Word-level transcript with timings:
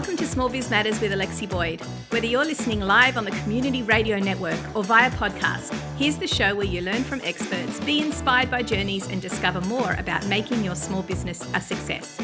Welcome 0.00 0.16
to 0.16 0.26
Small 0.26 0.48
Biz 0.48 0.70
Matters 0.70 0.98
with 1.02 1.12
Alexi 1.12 1.46
Boyd. 1.46 1.82
Whether 2.08 2.26
you're 2.26 2.46
listening 2.46 2.80
live 2.80 3.18
on 3.18 3.26
the 3.26 3.32
Community 3.32 3.82
Radio 3.82 4.18
Network 4.18 4.58
or 4.74 4.82
via 4.82 5.10
podcast, 5.10 5.74
here's 5.98 6.16
the 6.16 6.26
show 6.26 6.54
where 6.54 6.64
you 6.64 6.80
learn 6.80 7.04
from 7.04 7.20
experts, 7.22 7.78
be 7.80 8.00
inspired 8.00 8.50
by 8.50 8.62
journeys, 8.62 9.06
and 9.10 9.20
discover 9.20 9.60
more 9.60 9.92
about 9.98 10.26
making 10.26 10.64
your 10.64 10.74
small 10.74 11.02
business 11.02 11.46
a 11.52 11.60
success. 11.60 12.18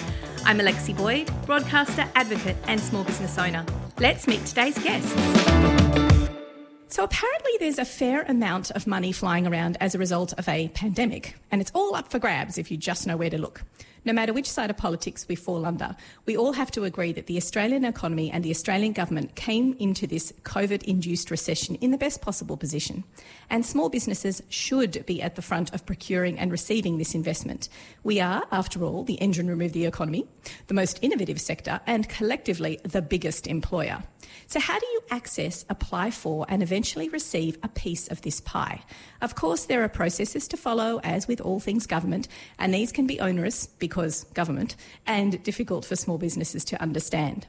I'm 0.46 0.58
Alexi 0.58 0.96
Boyd, 0.96 1.30
broadcaster, 1.44 2.08
advocate, 2.14 2.56
and 2.66 2.80
small 2.80 3.04
business 3.04 3.36
owner. 3.36 3.62
Let's 3.98 4.26
meet 4.26 4.46
today's 4.46 4.78
guests. 4.78 5.12
So, 6.88 7.04
apparently, 7.04 7.52
there's 7.60 7.78
a 7.78 7.84
fair 7.84 8.22
amount 8.22 8.70
of 8.70 8.86
money 8.86 9.12
flying 9.12 9.46
around 9.46 9.76
as 9.80 9.94
a 9.94 9.98
result 9.98 10.32
of 10.38 10.48
a 10.48 10.68
pandemic, 10.68 11.36
and 11.50 11.60
it's 11.60 11.72
all 11.74 11.94
up 11.94 12.10
for 12.10 12.18
grabs 12.18 12.56
if 12.56 12.70
you 12.70 12.78
just 12.78 13.06
know 13.06 13.18
where 13.18 13.28
to 13.28 13.36
look 13.36 13.60
no 14.06 14.12
matter 14.12 14.32
which 14.32 14.48
side 14.48 14.70
of 14.70 14.76
politics 14.76 15.26
we 15.28 15.34
fall 15.34 15.66
under, 15.66 15.96
we 16.24 16.36
all 16.36 16.52
have 16.52 16.70
to 16.70 16.84
agree 16.84 17.12
that 17.12 17.26
the 17.26 17.36
Australian 17.36 17.84
economy 17.84 18.30
and 18.30 18.44
the 18.44 18.50
Australian 18.50 18.92
government 18.92 19.34
came 19.34 19.76
into 19.80 20.06
this 20.06 20.32
COVID 20.44 20.84
induced 20.84 21.30
recession 21.30 21.74
in 21.76 21.90
the 21.90 21.98
best 21.98 22.22
possible 22.22 22.56
position. 22.56 23.04
And 23.50 23.66
small 23.66 23.88
businesses 23.88 24.42
should 24.48 25.04
be 25.06 25.20
at 25.20 25.34
the 25.34 25.42
front 25.42 25.74
of 25.74 25.84
procuring 25.84 26.38
and 26.38 26.52
receiving 26.52 26.98
this 26.98 27.14
investment. 27.14 27.68
We 28.04 28.20
are, 28.20 28.44
after 28.52 28.84
all, 28.84 29.02
the 29.02 29.20
engine 29.20 29.48
room 29.48 29.60
of 29.60 29.72
the 29.72 29.86
economy, 29.86 30.26
the 30.68 30.74
most 30.74 31.00
innovative 31.02 31.40
sector, 31.40 31.80
and 31.86 32.08
collectively 32.08 32.78
the 32.84 33.02
biggest 33.02 33.46
employer. 33.46 34.02
So, 34.48 34.60
how 34.60 34.78
do 34.78 34.86
you 34.86 35.00
access, 35.10 35.64
apply 35.68 36.10
for, 36.10 36.46
and 36.48 36.62
eventually 36.62 37.08
receive 37.08 37.58
a 37.62 37.68
piece 37.68 38.08
of 38.08 38.22
this 38.22 38.40
pie? 38.40 38.82
Of 39.20 39.34
course, 39.34 39.64
there 39.64 39.82
are 39.82 39.88
processes 39.88 40.46
to 40.48 40.56
follow, 40.56 41.00
as 41.02 41.26
with 41.26 41.40
all 41.40 41.58
things 41.58 41.86
government, 41.86 42.28
and 42.58 42.72
these 42.72 42.92
can 42.92 43.06
be 43.06 43.20
onerous 43.20 43.66
because 43.66 43.95
government 44.34 44.76
and 45.06 45.42
difficult 45.42 45.84
for 45.84 45.96
small 45.96 46.18
businesses 46.18 46.64
to 46.66 46.80
understand. 46.82 47.46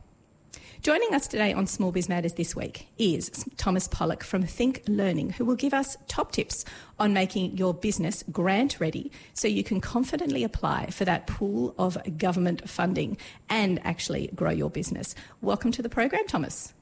Joining 0.82 1.14
us 1.14 1.28
today 1.28 1.52
on 1.52 1.68
Small 1.68 1.92
Biz 1.92 2.08
Matters 2.08 2.34
this 2.36 2.56
week 2.56 2.88
is 2.98 3.46
Thomas 3.58 3.88
Pollock 3.88 4.24
from 4.24 4.44
THINQ 4.44 4.88
Learning, 4.88 5.32
who 5.32 5.44
will 5.44 5.56
give 5.56 5.74
us 5.74 5.98
top 6.08 6.32
tips 6.32 6.64
on 7.00 7.14
making 7.14 7.58
your 7.58 7.74
business 7.74 8.24
grant 8.32 8.80
ready 8.80 9.12
so 9.34 9.48
you 9.48 9.64
can 9.64 9.82
confidently 9.82 10.44
apply 10.44 10.86
for 10.92 11.04
that 11.04 11.28
pool 11.28 11.76
of 11.78 11.98
government 12.18 12.70
funding 12.70 13.18
and 13.50 13.86
actually 13.86 14.28
grow 14.36 14.52
your 14.52 14.70
business. 14.70 15.16
Welcome 15.42 15.72
to 15.74 15.82
the 15.82 15.90
program, 15.90 16.26
Thomas. 16.28 16.74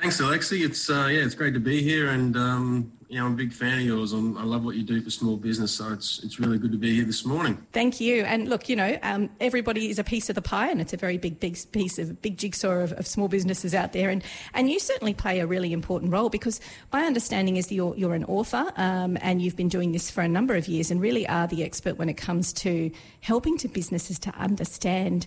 Thanks, 0.00 0.20
Alexi. 0.20 0.64
It's 0.64 0.90
uh, 0.90 1.08
yeah, 1.10 1.24
it's 1.24 1.34
great 1.34 1.54
to 1.54 1.60
be 1.60 1.82
here, 1.82 2.08
and 2.08 2.36
um, 2.36 2.92
you 3.08 3.18
know, 3.18 3.24
I'm 3.24 3.32
a 3.32 3.36
big 3.36 3.52
fan 3.54 3.78
of 3.78 3.84
yours. 3.84 4.12
I'm, 4.12 4.36
i 4.36 4.44
love 4.44 4.64
what 4.64 4.76
you 4.76 4.82
do 4.82 5.00
for 5.00 5.08
small 5.08 5.36
business, 5.36 5.72
so 5.72 5.92
it's 5.92 6.22
it's 6.22 6.38
really 6.38 6.58
good 6.58 6.72
to 6.72 6.78
be 6.78 6.94
here 6.94 7.06
this 7.06 7.24
morning. 7.24 7.56
Thank 7.72 8.00
you. 8.00 8.22
And 8.24 8.48
look, 8.48 8.68
you 8.68 8.76
know, 8.76 8.98
um, 9.02 9.30
everybody 9.40 9.88
is 9.88 9.98
a 9.98 10.04
piece 10.04 10.28
of 10.28 10.34
the 10.34 10.42
pie, 10.42 10.68
and 10.68 10.78
it's 10.78 10.92
a 10.92 10.98
very 10.98 11.16
big, 11.16 11.40
big 11.40 11.58
piece 11.72 11.98
of 11.98 12.20
big 12.20 12.36
jigsaw 12.36 12.80
of, 12.80 12.92
of, 12.92 13.06
small 13.06 13.28
businesses 13.28 13.74
out 13.74 13.94
there. 13.94 14.10
And 14.10 14.22
and 14.52 14.70
you 14.70 14.78
certainly 14.78 15.14
play 15.14 15.40
a 15.40 15.46
really 15.46 15.72
important 15.72 16.12
role 16.12 16.28
because 16.28 16.60
my 16.92 17.04
understanding 17.04 17.56
is 17.56 17.68
that 17.68 17.74
you're 17.74 17.96
you're 17.96 18.14
an 18.14 18.24
author, 18.24 18.70
um, 18.76 19.16
and 19.22 19.40
you've 19.40 19.56
been 19.56 19.68
doing 19.68 19.92
this 19.92 20.10
for 20.10 20.20
a 20.20 20.28
number 20.28 20.54
of 20.54 20.68
years, 20.68 20.90
and 20.90 21.00
really 21.00 21.26
are 21.28 21.46
the 21.46 21.64
expert 21.64 21.96
when 21.96 22.10
it 22.10 22.18
comes 22.18 22.52
to 22.52 22.90
helping 23.20 23.56
to 23.58 23.68
businesses 23.68 24.18
to 24.18 24.30
understand 24.34 25.26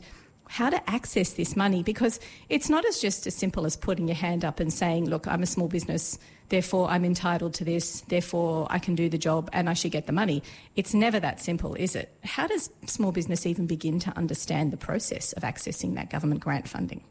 how 0.52 0.70
to 0.70 0.90
access 0.90 1.32
this 1.32 1.56
money 1.56 1.82
because 1.82 2.20
it's 2.50 2.70
not 2.70 2.84
as 2.86 3.00
just 3.00 3.26
as 3.26 3.34
simple 3.34 3.66
as 3.66 3.78
putting 3.78 4.10
your 4.10 4.18
hand 4.18 4.44
up 4.44 4.60
and 4.60 4.74
saying, 4.74 5.10
look, 5.10 5.26
I'm 5.26 5.42
a 5.44 5.46
small 5.46 5.70
business, 5.70 6.20
therefore 6.50 6.90
I'm 6.90 7.06
entitled 7.06 7.54
to 7.54 7.64
this, 7.64 8.02
therefore 8.10 8.68
I 8.70 8.78
can 8.78 8.94
do 8.94 9.08
the 9.08 9.18
job 9.18 9.50
and 9.54 9.70
I 9.70 9.74
should 9.74 9.94
get 9.94 10.08
the 10.08 10.12
money. 10.12 10.44
It's 10.76 10.94
never 10.94 11.22
that 11.22 11.40
simple, 11.40 11.76
is 11.76 11.96
it? 11.96 12.14
How 12.26 12.48
does 12.48 12.70
small 12.86 13.14
business 13.14 13.46
even 13.46 13.66
begin 13.66 13.98
to 14.02 14.18
understand 14.18 14.74
the 14.74 14.78
process 14.78 15.32
of 15.34 15.44
accessing 15.44 15.96
that 15.96 16.10
government 16.10 16.42
grant 16.42 16.68
funding? 16.68 17.02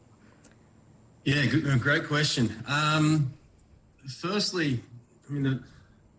Yeah, 1.23 1.43
good, 1.47 1.81
great 1.81 2.05
question. 2.05 2.63
Um, 2.67 3.33
firstly, 4.21 4.79
I 5.27 5.33
mean, 5.33 5.43
the, 5.43 5.63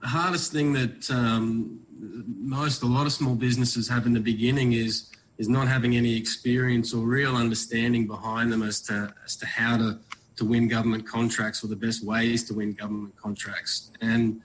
the 0.00 0.08
hardest 0.08 0.50
thing 0.50 0.72
that 0.72 1.08
um, 1.08 1.78
most, 2.00 2.82
a 2.82 2.86
lot 2.86 3.06
of 3.06 3.12
small 3.12 3.36
businesses 3.36 3.86
have 3.86 4.06
in 4.06 4.12
the 4.12 4.20
beginning 4.20 4.72
is 4.72 5.08
is 5.42 5.48
not 5.48 5.66
having 5.66 5.96
any 5.96 6.16
experience 6.16 6.94
or 6.94 7.00
real 7.04 7.34
understanding 7.34 8.06
behind 8.06 8.52
them 8.52 8.62
as 8.62 8.80
to 8.80 9.12
as 9.24 9.34
to 9.34 9.44
how 9.44 9.76
to 9.76 9.98
to 10.36 10.44
win 10.44 10.68
government 10.68 11.04
contracts 11.04 11.64
or 11.64 11.66
the 11.66 11.80
best 11.86 12.04
ways 12.12 12.44
to 12.44 12.54
win 12.54 12.72
government 12.72 13.14
contracts. 13.16 13.90
And 14.00 14.40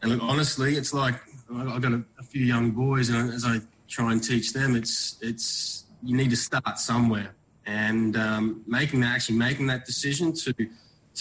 and 0.00 0.12
look, 0.12 0.22
honestly, 0.22 0.76
it's 0.76 0.94
like 0.94 1.16
I've 1.52 1.82
got 1.82 1.92
a, 1.92 2.02
a 2.20 2.22
few 2.22 2.44
young 2.44 2.70
boys, 2.70 3.08
and 3.08 3.32
as 3.38 3.44
I 3.44 3.56
try 3.88 4.12
and 4.12 4.22
teach 4.22 4.52
them, 4.52 4.76
it's 4.76 5.16
it's 5.20 5.84
you 6.08 6.16
need 6.16 6.30
to 6.30 6.36
start 6.36 6.78
somewhere, 6.78 7.30
and 7.66 8.16
um, 8.16 8.62
making 8.68 9.00
that 9.00 9.12
actually 9.16 9.38
making 9.38 9.66
that 9.66 9.84
decision 9.84 10.32
to 10.44 10.54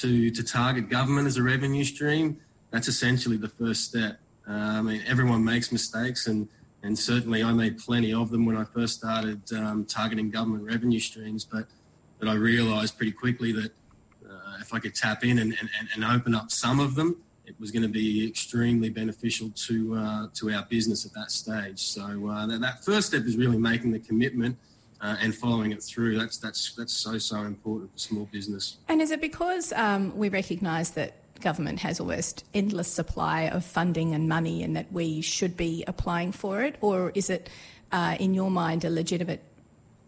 to 0.01 0.09
to 0.29 0.43
target 0.43 0.87
government 0.87 1.25
as 1.25 1.37
a 1.37 1.43
revenue 1.43 1.83
stream. 1.83 2.37
That's 2.69 2.87
essentially 2.87 3.37
the 3.37 3.49
first 3.49 3.81
step. 3.89 4.19
Uh, 4.47 4.79
I 4.79 4.81
mean, 4.83 5.01
everyone 5.07 5.43
makes 5.43 5.71
mistakes, 5.71 6.27
and 6.27 6.47
and 6.85 6.97
certainly 6.97 7.43
I 7.43 7.51
made 7.51 7.79
plenty 7.79 8.13
of 8.13 8.29
them 8.29 8.45
when 8.45 8.55
I 8.55 8.63
first 8.63 8.99
started 8.99 9.41
um, 9.53 9.85
targeting 9.85 10.29
government 10.29 10.63
revenue 10.63 10.99
streams. 10.99 11.43
But 11.43 11.65
but 12.19 12.27
I 12.27 12.35
realised 12.35 12.95
pretty 12.95 13.11
quickly 13.11 13.51
that 13.53 13.71
uh, 14.29 14.57
if 14.61 14.73
I 14.73 14.79
could 14.79 14.95
tap 14.95 15.25
in 15.25 15.39
and, 15.39 15.57
and, 15.59 15.69
and 15.93 16.05
open 16.05 16.33
up 16.33 16.49
some 16.49 16.79
of 16.79 16.95
them, 16.95 17.21
it 17.45 17.59
was 17.59 17.71
going 17.71 17.83
to 17.83 17.89
be 17.89 18.25
extremely 18.27 18.89
beneficial 18.89 19.49
to 19.67 19.95
uh, 19.95 20.27
to 20.35 20.51
our 20.51 20.65
business 20.69 21.05
at 21.05 21.13
that 21.13 21.31
stage. 21.31 21.79
So 21.79 22.29
uh, 22.29 22.45
that, 22.45 22.61
that, 22.61 22.85
first 22.85 23.07
step 23.07 23.23
is 23.25 23.35
really 23.35 23.57
making 23.57 23.91
the 23.91 23.99
commitment. 23.99 24.57
Uh, 25.01 25.17
and 25.21 25.35
following 25.35 25.71
it 25.73 25.83
through 25.83 26.17
that's 26.17 26.37
that's 26.37 26.73
that's 26.73 26.93
so 26.93 27.17
so 27.17 27.41
important 27.41 27.91
for 27.91 27.99
small 27.99 28.29
business. 28.31 28.77
And 28.87 29.01
is 29.01 29.11
it 29.11 29.19
because 29.19 29.73
um, 29.73 30.17
we 30.17 30.29
recognise 30.29 30.91
that 30.91 31.24
government 31.45 31.79
has 31.79 31.99
almost 31.99 32.43
endless 32.53 32.87
supply 32.87 33.43
of 33.43 33.63
funding 33.63 34.15
and 34.15 34.27
money 34.27 34.63
and 34.63 34.75
that 34.75 34.91
we 34.91 35.21
should 35.21 35.55
be 35.55 35.83
applying 35.87 36.31
for 36.31 36.63
it? 36.63 36.75
Or 36.81 37.11
is 37.13 37.29
it, 37.29 37.49
uh, 37.91 38.17
in 38.19 38.33
your 38.33 38.51
mind, 38.51 38.83
a 38.83 38.89
legitimate 38.89 39.41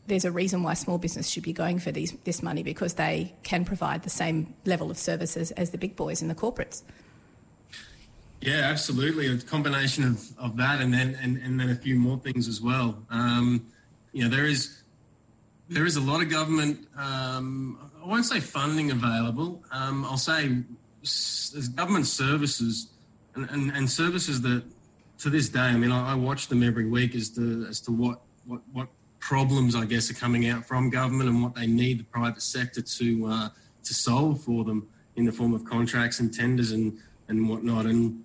there's 0.08 0.24
a 0.24 0.31
reason 0.31 0.64
why 0.64 0.74
small 0.74 0.98
business 0.98 1.28
should 1.28 1.44
be 1.44 1.52
going 1.52 1.80
for 1.80 1.92
these, 1.92 2.14
this 2.24 2.42
money 2.42 2.64
because 2.64 2.94
they 2.94 3.34
can 3.44 3.66
provide 3.66 4.03
the 4.03 4.09
same 4.09 4.53
level 4.64 4.90
of 4.90 4.98
services 4.98 5.52
as 5.52 5.72
the 5.72 5.78
big 5.78 5.98
boys 5.98 6.22
and 6.22 6.31
the 6.31 6.36
corporates. 6.36 6.81
Yeah, 8.40 8.62
absolutely. 8.74 9.28
A 9.28 9.38
combination 9.38 10.06
of, 10.06 10.24
of 10.40 10.56
that 10.58 10.80
and 10.80 10.94
then 10.94 11.18
and, 11.22 11.36
and 11.46 11.59
then 11.59 11.69
a 11.72 11.75
few 11.75 11.96
more 12.00 12.18
things 12.18 12.48
as 12.48 12.62
well. 12.62 12.98
Um, 13.09 13.68
you 14.14 14.24
know, 14.24 14.30
there 14.30 14.46
is 14.46 14.84
there 15.69 15.86
is 15.86 15.98
a 15.98 16.02
lot 16.12 16.22
of 16.22 16.30
government. 16.30 16.88
Um, 16.96 17.78
I 18.02 18.08
won't 18.08 18.25
say 18.25 18.40
funding 18.40 18.92
available. 18.92 19.62
Um, 19.72 20.06
I'll 20.06 20.24
say 20.31 20.64
there's 21.53 21.69
government 21.69 22.07
services 22.07 22.88
and, 23.35 23.50
and, 23.50 23.72
and, 23.72 23.90
services 23.90 24.41
that 24.41 24.63
to 25.19 25.29
this 25.29 25.50
day, 25.50 25.59
I 25.59 25.78
mean, 25.78 25.91
I, 25.91 26.13
I, 26.13 26.16
watch 26.16 26.47
them 26.47 26.63
every 26.63 26.88
week 26.88 27.16
as 27.16 27.29
to 27.31 27.66
as 27.69 27.79
to 27.81 27.91
what, 27.91 28.22
what 28.45 28.62
what 28.73 28.88
problems 29.19 29.75
I 29.75 29.85
guess 29.85 30.09
are 30.12 30.13
coming 30.13 30.47
out 30.47 30.66
from 30.66 30.90
government 30.90 31.29
and 31.29 31.44
what 31.44 31.56
they 31.56 31.68
need 31.68 32.00
the 32.00 32.03
private 32.06 32.41
sector 32.41 32.81
to 32.81 33.25
uh, 33.28 33.50
to 33.84 33.94
solve 33.94 34.41
for 34.41 34.63
them 34.63 34.88
in 35.16 35.25
the 35.25 35.31
form 35.31 35.53
of 35.53 35.66
contracts 35.66 36.19
and 36.19 36.34
tenders 36.34 36.72
and 36.72 36.97
and 37.28 37.50
whatnot. 37.50 37.85
And 37.85 38.24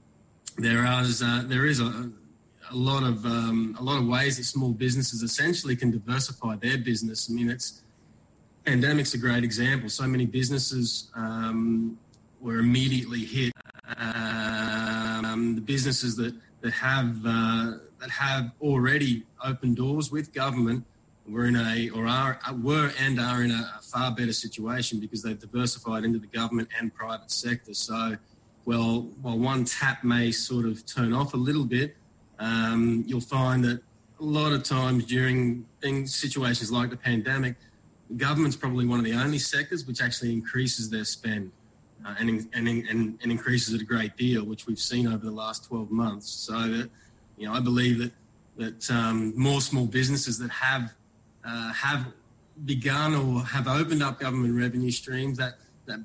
there 0.58 0.84
is 1.02 1.22
uh, 1.22 1.44
there 1.46 1.66
is 1.66 1.80
a, 1.80 2.10
a 2.70 2.74
lot 2.74 3.02
of 3.02 3.24
um, 3.24 3.76
a 3.78 3.82
lot 3.82 3.98
of 3.98 4.06
ways 4.06 4.36
that 4.36 4.44
small 4.44 4.70
businesses 4.70 5.22
essentially 5.22 5.76
can 5.76 5.90
diversify 5.90 6.56
their 6.56 6.78
business. 6.78 7.30
I 7.30 7.34
mean, 7.34 7.50
it's 7.50 7.82
pandemic's 8.64 9.14
a 9.14 9.18
great 9.18 9.44
example. 9.44 9.88
So 9.88 10.06
many 10.06 10.26
businesses 10.26 11.10
um, 11.14 11.98
were 12.42 12.58
immediately 12.58 13.24
hit. 13.24 13.52
Um, 13.96 15.54
the 15.54 15.60
businesses 15.60 16.16
that 16.16 16.34
that 16.60 16.72
have 16.72 17.16
uh, 17.24 17.72
that 18.00 18.10
have 18.10 18.50
already 18.60 19.24
opened 19.44 19.76
doors 19.76 20.10
with 20.10 20.32
government 20.32 20.84
were 21.28 21.46
in 21.46 21.56
a 21.56 21.88
or 21.90 22.06
are 22.06 22.38
were 22.60 22.90
and 22.98 23.20
are 23.20 23.42
in 23.42 23.50
a 23.50 23.80
far 23.82 24.12
better 24.12 24.32
situation 24.32 24.98
because 24.98 25.22
they've 25.22 25.38
diversified 25.38 26.04
into 26.04 26.18
the 26.18 26.26
government 26.26 26.68
and 26.78 26.92
private 26.94 27.30
sector. 27.30 27.74
So, 27.74 28.16
well, 28.64 29.08
while 29.20 29.38
one 29.38 29.64
tap 29.64 30.02
may 30.04 30.32
sort 30.32 30.66
of 30.66 30.84
turn 30.84 31.12
off 31.12 31.34
a 31.34 31.36
little 31.36 31.64
bit, 31.64 31.96
um, 32.38 33.04
you'll 33.06 33.20
find 33.20 33.64
that 33.64 33.82
a 34.20 34.24
lot 34.24 34.52
of 34.52 34.62
times 34.62 35.04
during 35.04 35.66
things 35.80 36.14
situations 36.14 36.70
like 36.70 36.90
the 36.90 36.96
pandemic, 36.96 37.56
government's 38.16 38.56
probably 38.56 38.86
one 38.86 38.98
of 38.98 39.04
the 39.04 39.14
only 39.14 39.38
sectors 39.38 39.86
which 39.86 40.00
actually 40.00 40.32
increases 40.32 40.90
their 40.90 41.04
spend 41.04 41.50
uh, 42.04 42.14
and, 42.18 42.48
and, 42.52 42.68
and, 42.68 42.88
and 42.88 43.32
increases 43.32 43.74
it 43.74 43.80
a 43.80 43.84
great 43.84 44.16
deal, 44.16 44.44
which 44.44 44.66
we've 44.66 44.80
seen 44.80 45.06
over 45.06 45.24
the 45.24 45.30
last 45.30 45.66
12 45.66 45.90
months. 45.90 46.30
So, 46.30 46.58
you 47.36 47.46
know, 47.46 47.52
I 47.52 47.60
believe 47.60 47.98
that 47.98 48.12
that 48.58 48.90
um, 48.90 49.32
more 49.36 49.60
small 49.60 49.86
businesses 49.86 50.38
that 50.38 50.50
have 50.50 50.92
uh, 51.44 51.72
have 51.72 52.06
begun 52.66 53.14
or 53.14 53.42
have 53.42 53.66
opened 53.66 54.02
up 54.02 54.20
government 54.20 54.54
revenue 54.54 54.90
streams 54.90 55.38
that 55.38 55.54
that 55.86 56.00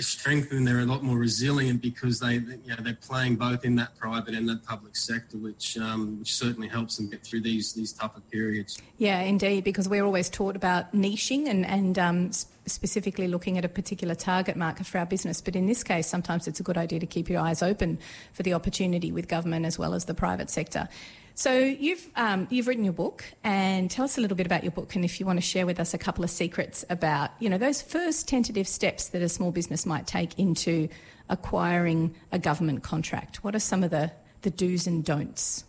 strengthen. 0.00 0.64
They're 0.64 0.80
a 0.80 0.86
lot 0.86 1.02
more 1.02 1.18
resilient 1.18 1.82
because 1.82 2.18
they, 2.18 2.34
you 2.34 2.60
know, 2.68 2.76
they're 2.80 2.94
playing 2.94 3.36
both 3.36 3.64
in 3.64 3.74
that 3.76 3.96
private 3.98 4.34
and 4.34 4.48
that 4.48 4.64
public 4.64 4.96
sector, 4.96 5.36
which 5.36 5.76
um, 5.76 6.18
which 6.18 6.34
certainly 6.34 6.68
helps 6.68 6.96
them 6.96 7.10
get 7.10 7.22
through 7.22 7.42
these 7.42 7.72
these 7.72 7.92
tougher 7.92 8.20
periods. 8.30 8.80
Yeah, 8.98 9.20
indeed, 9.20 9.64
because 9.64 9.88
we're 9.88 10.04
always 10.04 10.30
taught 10.30 10.56
about 10.56 10.92
niching 10.94 11.48
and 11.48 11.66
and 11.66 11.98
um, 11.98 12.30
specifically 12.66 13.28
looking 13.28 13.58
at 13.58 13.64
a 13.64 13.68
particular 13.68 14.14
target 14.14 14.56
market 14.56 14.86
for 14.86 14.98
our 14.98 15.06
business. 15.06 15.40
But 15.40 15.56
in 15.56 15.66
this 15.66 15.82
case, 15.82 16.06
sometimes 16.06 16.46
it's 16.46 16.60
a 16.60 16.62
good 16.62 16.78
idea 16.78 17.00
to 17.00 17.06
keep 17.06 17.28
your 17.28 17.40
eyes 17.40 17.62
open 17.62 17.98
for 18.32 18.42
the 18.42 18.54
opportunity 18.54 19.12
with 19.12 19.28
government 19.28 19.66
as 19.66 19.78
well 19.78 19.94
as 19.94 20.04
the 20.04 20.14
private 20.14 20.50
sector. 20.50 20.88
So 21.34 21.56
you've 21.56 22.08
um, 22.16 22.46
you've 22.50 22.66
written 22.66 22.84
your 22.84 22.92
book, 22.92 23.24
and 23.42 23.90
tell 23.90 24.04
us 24.04 24.18
a 24.18 24.20
little 24.20 24.36
bit 24.36 24.44
about 24.44 24.62
your 24.62 24.72
book, 24.72 24.94
and 24.94 25.04
if 25.04 25.18
you 25.18 25.24
want 25.24 25.38
to 25.38 25.42
share 25.42 25.64
with 25.64 25.80
us 25.80 25.94
a 25.94 25.98
couple 25.98 26.24
of 26.24 26.30
secrets 26.30 26.84
about 26.90 27.30
you 27.38 27.48
know 27.48 27.58
those 27.58 27.80
first 27.80 28.28
tentative 28.28 28.68
steps 28.68 29.08
that 29.08 29.22
a 29.22 29.28
small 29.28 29.50
business 29.50 29.86
might 29.86 30.06
take 30.06 30.38
into 30.38 30.88
acquiring 31.30 32.14
a 32.32 32.38
government 32.38 32.82
contract. 32.82 33.42
What 33.42 33.54
are 33.54 33.60
some 33.60 33.82
of 33.82 33.90
the 33.90 34.12
the 34.42 34.50
do's 34.50 34.86
and 34.86 35.04
don'ts? 35.04 35.64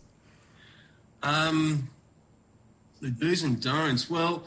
Um, 1.22 1.88
the 3.00 3.08
do's 3.08 3.42
and 3.42 3.60
don'ts. 3.60 4.10
Well, 4.10 4.44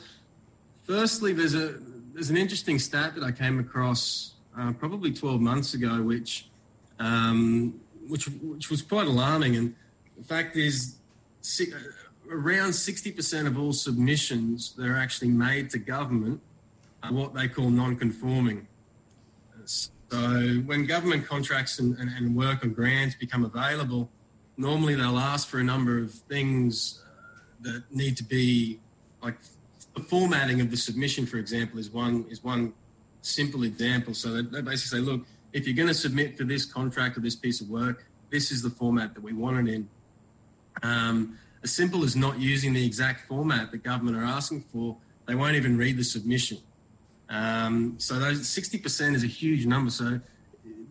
firstly, 0.85 1.33
there's 1.33 1.55
a 1.55 1.79
there's 2.17 2.31
an 2.31 2.37
interesting 2.37 2.79
stat 2.79 3.13
that 3.13 3.23
I 3.23 3.31
came 3.31 3.59
across 3.59 4.33
uh, 4.57 4.73
probably 4.73 5.13
12 5.13 5.39
months 5.39 5.75
ago, 5.75 6.01
which 6.01 6.49
um, 6.97 7.79
which 8.07 8.25
which 8.41 8.71
was 8.71 8.81
quite 8.81 9.05
alarming. 9.05 9.55
And 9.55 9.75
the 10.17 10.23
fact 10.23 10.57
is, 10.57 10.95
around 12.27 12.71
60% 12.71 13.45
of 13.45 13.59
all 13.59 13.71
submissions 13.71 14.73
that 14.77 14.87
are 14.87 14.97
actually 14.97 15.27
made 15.27 15.69
to 15.69 15.77
government 15.77 16.41
are 17.03 17.13
what 17.13 17.35
they 17.35 17.47
call 17.47 17.69
non-conforming. 17.69 18.65
So 19.65 20.17
when 20.65 20.87
government 20.87 21.27
contracts 21.27 21.77
and, 21.77 21.95
and, 21.99 22.09
and 22.09 22.35
work 22.35 22.65
or 22.65 22.69
grants 22.69 23.13
become 23.13 23.45
available, 23.45 24.09
normally 24.57 24.95
they'll 24.95 25.19
ask 25.19 25.47
for 25.47 25.59
a 25.59 25.63
number 25.63 25.99
of 25.99 26.11
things 26.11 27.03
uh, 27.05 27.41
that 27.61 27.83
need 27.91 28.17
to 28.17 28.23
be 28.23 28.79
like 29.21 29.35
the 29.97 30.03
formatting 30.03 30.61
of 30.61 30.69
the 30.69 30.77
submission, 30.77 31.25
for 31.25 31.38
example, 31.38 31.79
is 31.79 31.89
one 31.89 32.25
is 32.29 32.44
one 32.44 32.73
simple 33.21 33.63
example. 33.63 34.13
So 34.13 34.41
they, 34.41 34.61
basically 34.61 34.99
say, 34.99 34.99
look, 34.99 35.25
if 35.53 35.65
you're 35.65 35.75
going 35.75 35.88
to 35.88 35.94
submit 35.94 36.38
for 36.38 36.44
this 36.44 36.65
contract 36.65 37.17
or 37.17 37.21
this 37.21 37.35
piece 37.35 37.61
of 37.61 37.69
work, 37.69 38.05
this 38.29 38.51
is 38.51 38.61
the 38.61 38.69
format 38.69 39.15
that 39.15 39.23
we 39.23 39.33
want 39.33 39.67
it 39.67 39.73
in. 39.73 39.89
Um, 40.83 41.38
as 41.63 41.71
simple 41.71 42.03
as 42.03 42.15
not 42.15 42.39
using 42.39 42.73
the 42.73 42.85
exact 42.85 43.27
format 43.27 43.71
the 43.71 43.77
government 43.77 44.15
are 44.17 44.23
asking 44.23 44.61
for, 44.71 44.95
they 45.25 45.33
won't 45.33 45.55
even 45.55 45.77
read 45.77 45.97
the 45.97 46.03
submission. 46.03 46.59
Um, 47.29 47.95
so 47.97 48.19
those 48.19 48.41
60% 48.41 49.15
is 49.15 49.23
a 49.23 49.27
huge 49.27 49.65
number. 49.65 49.89
So 49.89 50.19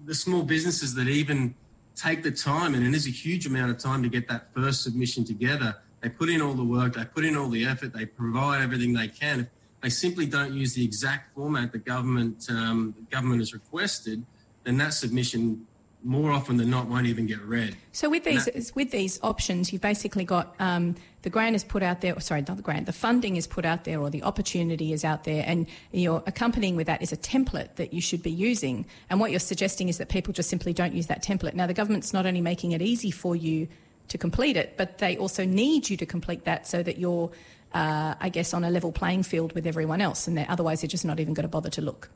the 0.04 0.14
small 0.14 0.42
businesses 0.42 0.94
that 0.94 1.06
even 1.06 1.54
take 1.94 2.22
the 2.24 2.32
time, 2.32 2.74
and 2.74 2.84
it 2.84 2.94
is 2.94 3.06
a 3.06 3.10
huge 3.10 3.46
amount 3.46 3.70
of 3.70 3.78
time 3.78 4.02
to 4.02 4.08
get 4.08 4.28
that 4.28 4.52
first 4.52 4.82
submission 4.82 5.24
together, 5.24 5.76
they 6.06 6.10
put 6.10 6.28
in 6.28 6.40
all 6.40 6.54
the 6.54 6.62
work, 6.62 6.94
they 6.94 7.04
put 7.04 7.24
in 7.24 7.36
all 7.36 7.48
the 7.48 7.66
effort, 7.66 7.92
they 7.92 8.06
provide 8.06 8.62
everything 8.62 8.92
they 8.92 9.08
can. 9.08 9.40
If 9.40 9.48
they 9.82 9.88
simply 9.88 10.26
don't 10.26 10.52
use 10.52 10.72
the 10.72 10.84
exact 10.84 11.34
format 11.34 11.72
the 11.72 11.78
government 11.78 12.46
um, 12.48 12.94
the 12.96 13.02
government 13.12 13.40
has 13.40 13.52
requested, 13.52 14.24
then 14.62 14.76
that 14.76 14.94
submission 14.94 15.66
more 16.04 16.30
often 16.30 16.58
than 16.58 16.70
not 16.70 16.86
won't 16.86 17.06
even 17.06 17.26
get 17.26 17.42
read. 17.42 17.76
So 17.90 18.08
with 18.08 18.22
these 18.22 18.44
that, 18.44 18.70
with 18.76 18.92
these 18.92 19.18
options, 19.24 19.72
you've 19.72 19.82
basically 19.82 20.24
got 20.24 20.54
um, 20.60 20.94
the 21.22 21.30
grant 21.30 21.56
is 21.56 21.64
put 21.64 21.82
out 21.82 22.02
there. 22.02 22.20
Sorry, 22.20 22.44
not 22.46 22.56
the 22.56 22.62
grant. 22.62 22.86
The 22.86 22.92
funding 22.92 23.34
is 23.34 23.48
put 23.48 23.64
out 23.64 23.82
there, 23.82 23.98
or 23.98 24.08
the 24.08 24.22
opportunity 24.22 24.92
is 24.92 25.04
out 25.04 25.24
there, 25.24 25.42
and 25.44 25.66
you're 25.90 26.22
accompanying 26.26 26.76
with 26.76 26.86
that 26.86 27.02
is 27.02 27.10
a 27.10 27.16
template 27.16 27.74
that 27.74 27.92
you 27.92 28.00
should 28.00 28.22
be 28.22 28.30
using. 28.30 28.86
And 29.10 29.18
what 29.18 29.32
you're 29.32 29.40
suggesting 29.40 29.88
is 29.88 29.98
that 29.98 30.08
people 30.08 30.32
just 30.32 30.48
simply 30.48 30.72
don't 30.72 30.94
use 30.94 31.08
that 31.08 31.24
template. 31.24 31.54
Now 31.54 31.66
the 31.66 31.74
government's 31.74 32.12
not 32.12 32.26
only 32.26 32.40
making 32.40 32.70
it 32.70 32.80
easy 32.80 33.10
for 33.10 33.34
you 33.34 33.66
to 34.08 34.18
complete 34.18 34.56
it, 34.56 34.76
but 34.76 34.98
they 34.98 35.16
also 35.16 35.44
need 35.44 35.90
you 35.90 35.96
to 35.96 36.06
complete 36.06 36.44
that 36.44 36.66
so 36.66 36.82
that 36.82 36.98
you're, 36.98 37.30
uh, 37.72 38.14
I 38.20 38.28
guess, 38.28 38.54
on 38.54 38.64
a 38.64 38.70
level 38.70 38.92
playing 38.92 39.24
field 39.24 39.52
with 39.52 39.66
everyone 39.66 40.00
else, 40.00 40.26
and 40.26 40.38
otherwise 40.48 40.80
they're 40.80 40.88
just 40.88 41.04
not 41.04 41.20
even 41.20 41.34
going 41.34 41.44
to 41.44 41.48
bother 41.48 41.70
to 41.70 41.82
look. 41.82 42.10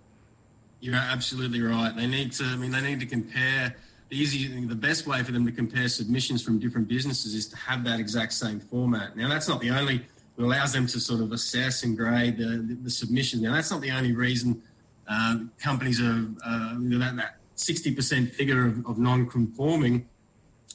You're 0.81 0.95
absolutely 0.95 1.61
right. 1.61 1.95
They 1.95 2.07
need 2.07 2.33
to. 2.33 2.45
I 2.45 2.57
mean, 2.57 2.71
they 2.71 2.81
need 2.81 3.01
to 3.01 3.07
compare. 3.07 3.77
The 4.09 4.17
easy, 4.17 4.65
the 4.67 4.75
best 4.75 5.07
way 5.07 5.23
for 5.23 5.31
them 5.31 5.47
to 5.47 5.53
compare 5.53 5.89
submissions 5.89 6.43
from 6.43 6.59
different 6.59 6.89
businesses 6.89 7.35
is 7.35 7.47
to 7.49 7.57
have 7.57 7.85
that 7.85 8.01
exact 8.01 8.33
same 8.33 8.59
format. 8.59 9.17
Now, 9.17 9.29
that's 9.29 9.49
not 9.49 9.61
the 9.61 9.71
only. 9.71 9.97
It 10.37 10.43
allows 10.43 10.73
them 10.73 10.87
to 10.89 10.99
sort 10.99 11.21
of 11.21 11.33
assess 11.33 11.85
and 11.85 11.97
grade 11.97 12.39
the, 12.39 12.65
the, 12.67 12.79
the 12.83 12.91
submissions. 12.91 13.43
Now, 13.43 13.53
that's 13.53 13.71
not 13.71 13.83
the 13.83 13.91
only 13.91 14.13
reason 14.13 14.63
uh, 15.07 15.39
companies 15.63 16.01
are 16.01 16.27
uh, 16.45 16.75
that, 16.79 17.17
that 17.17 17.37
60% 17.57 18.33
figure 18.33 18.67
of, 18.67 18.87
of 18.87 18.99
non-conforming. 18.99 20.09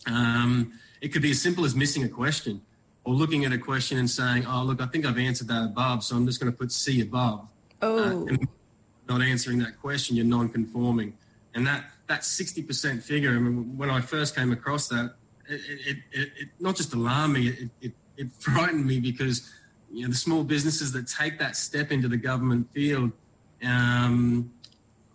Um, 0.06 0.73
it 1.01 1.09
could 1.09 1.21
be 1.21 1.31
as 1.31 1.42
simple 1.42 1.65
as 1.65 1.75
missing 1.75 2.03
a 2.03 2.09
question 2.09 2.62
or 3.03 3.13
looking 3.13 3.45
at 3.45 3.53
a 3.53 3.57
question 3.57 3.97
and 3.97 4.09
saying, 4.09 4.45
"Oh, 4.47 4.63
look, 4.63 4.81
I 4.81 4.88
think 4.88 5.06
I've 5.06 5.18
answered 5.18 5.47
that 5.50 5.63
above, 5.63 6.03
so 6.03 6.15
I'm 6.15 6.25
just 6.25 6.39
going 6.39 6.51
to 6.51 6.57
put 6.57 6.71
C 6.71 7.01
above." 7.01 7.47
Oh. 7.81 8.27
Uh, 8.27 8.38
not 9.07 9.21
answering 9.21 9.59
that 9.59 9.80
question, 9.80 10.15
you're 10.15 10.25
non-conforming. 10.25 11.15
And 11.53 11.65
that 11.68 11.86
that 12.07 12.21
60% 12.21 13.01
figure, 13.01 13.31
I 13.31 13.39
mean, 13.39 13.77
when 13.77 13.89
I 13.89 14.00
first 14.00 14.36
came 14.36 14.51
across 14.51 14.88
that, 14.89 15.15
it, 15.47 15.62
it, 15.88 15.97
it, 16.12 16.31
it 16.38 16.50
not 16.59 16.75
just 16.75 16.94
alarmed 16.94 17.33
me, 17.33 17.47
it, 17.47 17.69
it, 17.81 17.94
it 18.18 18.33
frightened 18.39 18.86
me 18.86 19.00
because 19.00 19.51
you 19.92 20.03
know 20.03 20.09
the 20.09 20.15
small 20.15 20.44
businesses 20.44 20.92
that 20.94 21.07
take 21.07 21.39
that 21.39 21.56
step 21.56 21.92
into 21.92 22.07
the 22.07 22.18
government 22.18 22.68
field, 22.74 23.12
um, 23.63 24.51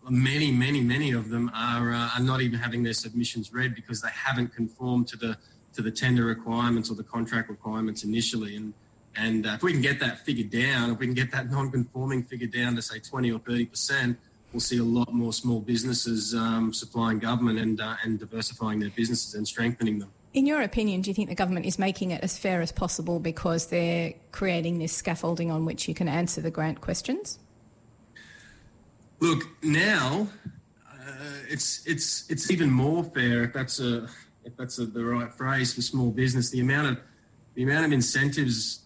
many, 0.09 0.51
many, 0.51 0.81
many 0.81 1.13
of 1.13 1.29
them 1.29 1.51
are 1.55 1.93
uh, 1.93 2.11
are 2.17 2.23
not 2.23 2.41
even 2.41 2.59
having 2.59 2.83
their 2.83 2.95
submissions 2.95 3.53
read 3.53 3.75
because 3.75 4.01
they 4.01 4.11
haven't 4.13 4.55
conformed 4.55 5.07
to 5.09 5.17
the 5.17 5.37
to 5.75 5.83
the 5.83 5.91
tender 5.91 6.25
requirements 6.25 6.91
or 6.91 6.95
the 6.95 7.05
contract 7.05 7.49
requirements 7.49 8.05
initially. 8.05 8.57
And 8.57 8.75
and 9.17 9.47
uh, 9.47 9.51
if 9.51 9.63
we 9.63 9.73
can 9.73 9.83
get 9.83 9.99
that 10.01 10.21
figure 10.21 10.45
down, 10.45 10.93
if 10.93 10.99
we 10.99 11.07
can 11.07 11.15
get 11.15 11.33
that 11.33 11.51
non-conforming 11.51 12.25
figure 12.25 12.47
down 12.47 12.77
to 12.77 12.83
say 12.83 13.01
20 13.01 13.33
or 13.33 13.41
30 13.41 13.67
percent, 13.67 14.19
we'll 14.53 14.61
see 14.61 14.79
a 14.79 14.85
lot 14.85 15.13
more 15.13 15.33
small 15.33 15.61
businesses 15.61 16.35
um, 16.35 16.73
supplying 16.73 17.19
government 17.19 17.59
and 17.59 17.81
uh, 17.81 17.97
and 18.05 18.19
diversifying 18.19 18.79
their 18.79 18.91
businesses 18.91 19.35
and 19.35 19.47
strengthening 19.47 19.99
them. 19.99 20.11
In 20.33 20.47
your 20.47 20.63
opinion, 20.63 21.01
do 21.01 21.11
you 21.11 21.15
think 21.15 21.29
the 21.29 21.35
government 21.35 21.67
is 21.67 21.77
making 21.77 22.13
it 22.13 22.23
as 22.23 22.39
fair 22.39 22.61
as 22.61 22.71
possible 22.71 23.19
because 23.19 23.67
they're 23.67 24.15
creating 24.31 24.79
this 24.79 24.93
scaffolding 24.93 25.51
on 25.51 25.65
which 25.65 25.89
you 25.89 25.95
can 25.95 26.07
answer 26.07 26.41
the 26.41 26.53
grant 26.53 26.81
questions? 26.81 27.41
Look, 29.19 29.43
now 29.63 30.29
uh, 30.89 31.25
it's 31.49 31.85
it's 31.87 32.31
it's 32.31 32.51
even 32.51 32.71
more 32.71 33.03
fair 33.03 33.43
if 33.45 33.53
that's 33.53 33.81
a 33.81 34.09
if 34.45 34.57
that's 34.57 34.79
a, 34.79 34.87
the 34.87 35.05
right 35.05 35.33
phrase 35.33 35.75
for 35.75 35.83
small 35.83 36.11
business. 36.11 36.51
The 36.51 36.61
amount 36.61 36.89
of 36.89 36.99
the 37.55 37.63
amount 37.63 37.87
of 37.87 37.93
incentives 37.93 38.81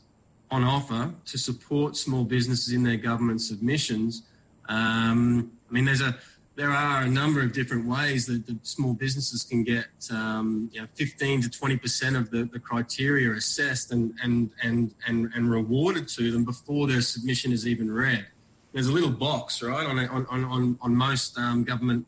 on 0.50 0.62
offer 0.62 1.12
to 1.24 1.38
support 1.38 1.96
small 1.96 2.24
businesses 2.24 2.72
in 2.72 2.82
their 2.82 2.96
government 2.96 3.40
submissions. 3.40 4.22
Um, 4.68 5.52
I 5.68 5.72
mean, 5.72 5.84
there's 5.84 6.00
a 6.00 6.16
there 6.56 6.70
are 6.70 7.02
a 7.02 7.08
number 7.08 7.42
of 7.42 7.52
different 7.52 7.84
ways 7.84 8.26
that 8.26 8.46
the 8.46 8.56
small 8.62 8.94
businesses 8.94 9.42
can 9.42 9.64
get 9.64 9.86
um, 10.12 10.70
you 10.72 10.80
know, 10.80 10.86
15 10.94 11.42
to 11.42 11.50
20 11.50 11.76
percent 11.76 12.16
of 12.16 12.30
the, 12.30 12.44
the 12.44 12.60
criteria 12.60 13.32
assessed 13.32 13.92
and, 13.92 14.14
and 14.22 14.50
and 14.62 14.94
and 15.06 15.30
and 15.34 15.50
rewarded 15.50 16.08
to 16.08 16.30
them 16.30 16.44
before 16.44 16.86
their 16.86 17.00
submission 17.00 17.52
is 17.52 17.66
even 17.66 17.90
read. 17.90 18.26
There's 18.72 18.88
a 18.88 18.92
little 18.92 19.10
box, 19.10 19.62
right, 19.62 19.86
on 19.86 19.98
on 19.98 20.44
on 20.44 20.78
on 20.80 20.94
most 20.94 21.38
um, 21.38 21.64
government 21.64 22.06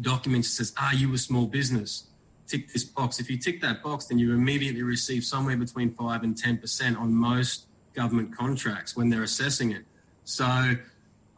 documents 0.00 0.48
that 0.48 0.64
says, 0.64 0.74
"Are 0.80 0.94
you 0.94 1.12
a 1.14 1.18
small 1.18 1.46
business?" 1.46 2.09
Tick 2.50 2.72
this 2.72 2.82
box. 2.82 3.20
If 3.20 3.30
you 3.30 3.38
tick 3.38 3.60
that 3.60 3.80
box, 3.80 4.06
then 4.06 4.18
you 4.18 4.32
immediately 4.32 4.82
receive 4.82 5.22
somewhere 5.24 5.56
between 5.56 5.94
five 5.94 6.24
and 6.24 6.36
ten 6.36 6.58
percent 6.58 6.96
on 6.96 7.14
most 7.14 7.66
government 7.94 8.36
contracts 8.36 8.96
when 8.96 9.08
they're 9.08 9.22
assessing 9.22 9.70
it. 9.70 9.84
So 10.24 10.44
I, 10.44 10.76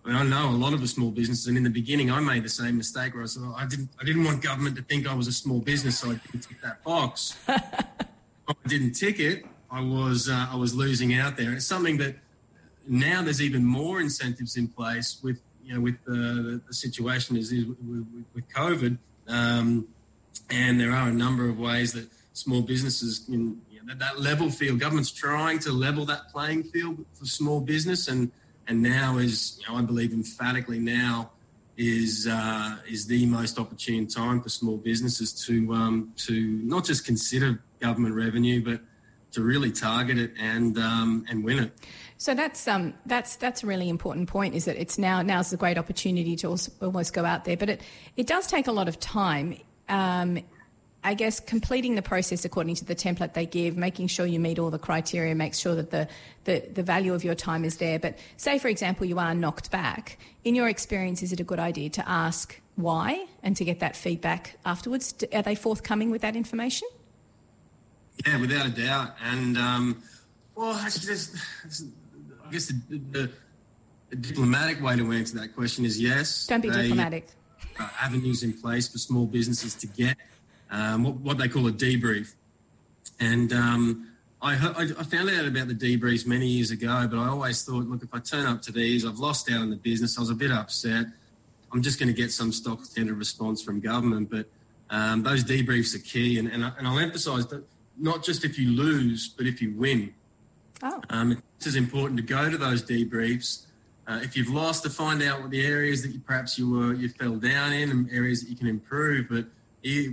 mean, 0.07 0.17
I 0.17 0.23
know 0.23 0.49
a 0.49 0.57
lot 0.57 0.73
of 0.73 0.81
the 0.81 0.89
small 0.89 1.11
businesses, 1.11 1.49
and 1.49 1.57
in 1.57 1.65
the 1.65 1.71
beginning, 1.71 2.11
I 2.11 2.21
made 2.21 2.45
the 2.45 2.49
same 2.49 2.79
mistake 2.79 3.13
where 3.15 3.23
I 3.23 3.27
said, 3.27 3.43
oh, 3.45 3.55
I 3.57 3.67
didn't, 3.67 3.91
I 4.01 4.05
didn't 4.05 4.25
want 4.25 4.43
government 4.43 4.77
to 4.77 4.83
think 4.83 5.07
I 5.07 5.15
was 5.15 5.29
a 5.29 5.33
small 5.33 5.61
business, 5.61 5.99
so 5.99 6.11
I 6.11 6.15
didn't 6.15 6.41
tick 6.41 6.61
that 6.63 6.83
box. 6.83 7.37
I 7.49 8.55
didn't 8.67 8.93
tick 8.93 9.21
it. 9.21 9.45
I 9.71 9.81
was, 9.81 10.29
uh, 10.29 10.49
I 10.51 10.57
was 10.57 10.75
losing 10.75 11.15
out 11.15 11.37
there. 11.37 11.49
And 11.49 11.57
it's 11.57 11.67
something 11.67 11.97
that 11.99 12.17
now 12.87 13.23
there's 13.23 13.41
even 13.41 13.65
more 13.65 14.01
incentives 14.01 14.57
in 14.57 14.69
place 14.69 15.21
with, 15.23 15.41
you 15.65 15.75
know, 15.75 15.81
with 15.81 15.97
the, 16.05 16.61
the 16.67 16.75
situation 16.75 17.37
is 17.37 17.53
with, 17.53 17.79
with, 17.87 18.25
with 18.35 18.49
COVID. 18.51 18.99
Um, 19.29 19.89
and 20.51 20.81
there 20.81 20.93
are 20.93 21.09
a 21.09 21.13
number 21.13 21.49
of 21.49 21.59
ways 21.59 21.93
that 21.93 22.09
small 22.33 22.63
businesses 22.63 23.21
can, 23.21 23.61
that, 23.87 23.99
that 23.99 24.21
level 24.21 24.51
field. 24.51 24.81
Government's 24.81 25.11
trying 25.11 25.59
to 25.61 25.73
level 25.73 26.05
that 26.07 26.31
playing 26.31 26.65
field 26.65 27.05
for 27.15 27.25
small 27.25 27.61
business, 27.61 28.09
and 28.09 28.31
and 28.69 28.81
now 28.83 29.19
is 29.19 29.59
you 29.61 29.73
know 29.73 29.79
I 29.79 29.83
believe 29.83 30.13
emphatically 30.13 30.79
now 30.79 31.31
is 31.77 32.29
uh, 32.31 32.77
is 32.89 33.07
the 33.07 33.27
most 33.27 33.59
opportune 33.59 34.07
time 34.07 34.41
for 34.41 34.49
small 34.49 34.77
businesses 34.77 35.33
to 35.47 35.73
um, 35.73 36.13
to 36.17 36.61
not 36.63 36.85
just 36.85 37.05
consider 37.05 37.63
government 37.81 38.15
revenue, 38.15 38.63
but 38.63 38.81
to 39.33 39.43
really 39.43 39.73
target 39.73 40.19
it 40.19 40.33
and 40.39 40.79
um, 40.79 41.25
and 41.29 41.45
win 41.45 41.59
it. 41.59 41.73
So 42.19 42.35
that's 42.35 42.69
um, 42.69 42.95
that's 43.07 43.37
that's 43.37 43.63
a 43.63 43.67
really 43.67 43.89
important 43.89 44.29
point. 44.29 44.55
Is 44.55 44.67
that 44.67 44.77
it's 44.77 44.99
now 44.99 45.23
now's 45.23 45.53
a 45.53 45.57
great 45.57 45.79
opportunity 45.79 46.37
to 46.37 46.57
almost 46.81 47.13
go 47.13 47.25
out 47.25 47.45
there, 47.45 47.57
but 47.57 47.69
it 47.69 47.81
it 48.17 48.27
does 48.27 48.47
take 48.47 48.67
a 48.67 48.73
lot 48.73 48.89
of 48.89 49.01
time. 49.01 49.57
Um, 49.93 50.39
I 51.05 51.15
guess 51.15 51.41
completing 51.41 51.97
the 51.97 52.03
process 52.03 52.45
according 52.45 52.77
to 52.77 52.85
the 52.85 52.95
template 52.95 53.35
they 53.35 53.45
give, 53.45 53.77
making 53.77 54.07
sure 54.07 54.25
you 54.25 54.39
meet 54.39 54.59
all 54.59 54.71
the 54.71 54.79
criteria, 54.79 55.35
make 55.35 55.55
sure 55.55 55.75
that 55.75 55.91
the, 55.91 56.09
the, 56.45 56.65
the 56.73 56.83
value 56.83 57.13
of 57.13 57.25
your 57.25 57.35
time 57.35 57.65
is 57.65 57.77
there. 57.79 57.99
But 57.99 58.19
say, 58.37 58.59
for 58.59 58.69
example, 58.69 59.05
you 59.07 59.19
are 59.19 59.35
knocked 59.35 59.71
back. 59.71 60.19
In 60.45 60.55
your 60.55 60.69
experience, 60.69 61.23
is 61.23 61.33
it 61.33 61.41
a 61.41 61.45
good 61.45 61.59
idea 61.59 61.91
to 61.91 62.09
ask 62.09 62.59
why 62.77 63.27
and 63.43 63.57
to 63.57 63.65
get 63.65 63.81
that 63.81 63.97
feedback 63.97 64.57
afterwards? 64.65 65.15
Are 65.35 65.43
they 65.43 65.57
forthcoming 65.57 66.11
with 66.11 66.23
that 66.23 66.37
information? 66.37 66.89
Yeah, 68.25 68.41
without 68.41 68.67
a 68.67 68.71
doubt. 68.71 69.17
And 69.25 69.59
um, 69.59 70.03
well, 70.55 70.73
I 70.73 70.85
guess 70.85 71.39
the, 72.69 72.81
the, 73.11 73.31
the, 74.11 74.17
diplomatic 74.17 74.81
way 74.81 74.97
to 74.97 75.11
answer 75.13 75.39
that 75.39 75.55
question 75.55 75.85
is 75.85 76.01
yes. 76.01 76.47
Don't 76.47 76.61
be 76.61 76.71
they, 76.71 76.83
diplomatic. 76.83 77.27
Uh, 77.79 77.89
avenues 78.01 78.43
in 78.43 78.53
place 78.53 78.89
for 78.89 78.99
small 78.99 79.27
businesses 79.27 79.75
to 79.75 79.87
get 79.87 80.17
um, 80.71 81.05
what, 81.05 81.15
what, 81.17 81.39
they 81.39 81.49
call 81.49 81.67
a 81.69 81.73
debrief. 81.73 82.35
And 83.21 83.53
um, 83.53 84.13
I, 84.41 84.53
I, 84.55 85.05
found 85.05 85.31
out 85.31 85.47
about 85.47 85.69
the 85.69 85.75
debriefs 85.75 86.27
many 86.27 86.47
years 86.47 86.71
ago, 86.71 87.07
but 87.09 87.19
I 87.19 87.29
always 87.29 87.63
thought, 87.65 87.87
look, 87.87 88.03
if 88.03 88.13
I 88.13 88.19
turn 88.19 88.47
up 88.47 88.61
to 88.63 88.73
these, 88.73 89.07
I've 89.07 89.19
lost 89.19 89.51
out 89.51 89.61
on 89.61 89.71
the 89.71 89.77
business. 89.77 90.19
I 90.19 90.21
was 90.21 90.31
a 90.31 90.35
bit 90.35 90.51
upset. 90.51 91.07
I'm 91.73 91.83
just 91.83 91.99
going 91.99 92.09
to 92.09 92.15
get 92.15 92.33
some 92.33 92.53
stock 92.53 92.85
standard 92.85 93.17
response 93.17 93.63
from 93.63 93.81
government. 93.81 94.31
But 94.31 94.47
um, 94.91 95.23
those 95.23 95.45
debriefs 95.45 95.95
are 95.95 96.01
key. 96.01 96.39
And, 96.39 96.49
and, 96.49 96.65
I, 96.65 96.73
and 96.79 96.89
I'll 96.89 96.99
emphasise 96.99 97.47
that 97.47 97.65
not 97.99 98.25
just 98.25 98.45
if 98.45 98.59
you 98.59 98.71
lose, 98.71 99.29
but 99.29 99.47
if 99.47 99.63
you 99.63 99.75
win. 99.77 100.13
Oh. 100.83 101.01
Um, 101.11 101.43
it's 101.57 101.67
as 101.69 101.77
important 101.77 102.17
to 102.19 102.25
go 102.25 102.51
to 102.51 102.59
those 102.59 102.83
debriefs. 102.83 103.67
Uh, 104.09 104.19
if 104.23 104.37
you've 104.37 104.49
lost, 104.49 104.83
to 104.83 104.91
find 104.91 105.23
out 105.23 105.41
what 105.41 105.51
the 105.51 105.65
areas 105.65 106.03
that 106.03 106.11
you 106.11 106.21
perhaps 106.21 106.59
you 106.59 106.71
were 106.71 106.93
you 106.95 107.09
fell 107.09 107.37
down 107.37 107.73
in 107.73 107.91
and 107.91 108.11
areas 108.11 108.43
that 108.43 108.51
you 108.51 108.57
can 108.57 108.67
improve. 108.67 109.29
But 109.29 109.47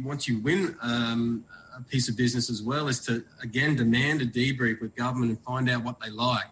once 0.04 0.28
you 0.28 0.40
win 0.40 0.76
um, 0.82 1.44
a 1.76 1.82
piece 1.82 2.08
of 2.08 2.16
business 2.16 2.50
as 2.50 2.62
well, 2.62 2.88
is 2.88 3.00
to 3.06 3.24
again 3.42 3.76
demand 3.76 4.22
a 4.22 4.28
debrief 4.28 4.80
with 4.80 4.96
government 4.96 5.32
and 5.32 5.40
find 5.42 5.70
out 5.70 5.84
what 5.84 6.00
they 6.00 6.12
like. 6.12 6.46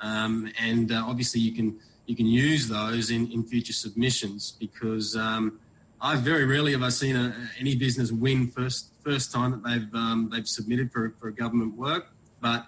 Um, 0.00 0.52
and 0.60 0.92
uh, 0.92 1.04
obviously, 1.06 1.40
you 1.40 1.52
can 1.52 1.78
you 2.06 2.14
can 2.14 2.26
use 2.26 2.68
those 2.68 3.10
in, 3.10 3.30
in 3.32 3.42
future 3.42 3.72
submissions 3.72 4.52
because 4.60 5.16
um, 5.16 5.58
I 6.00 6.14
very 6.16 6.44
rarely 6.44 6.70
have 6.72 6.82
I 6.82 6.90
seen 6.90 7.16
a, 7.16 7.34
any 7.58 7.74
business 7.74 8.12
win 8.12 8.46
first 8.46 8.90
first 9.02 9.32
time 9.32 9.50
that 9.50 9.64
they've 9.64 9.94
um, 9.94 10.30
they've 10.32 10.48
submitted 10.48 10.92
for 10.92 11.14
for 11.18 11.32
government 11.32 11.76
work, 11.76 12.12
but 12.40 12.66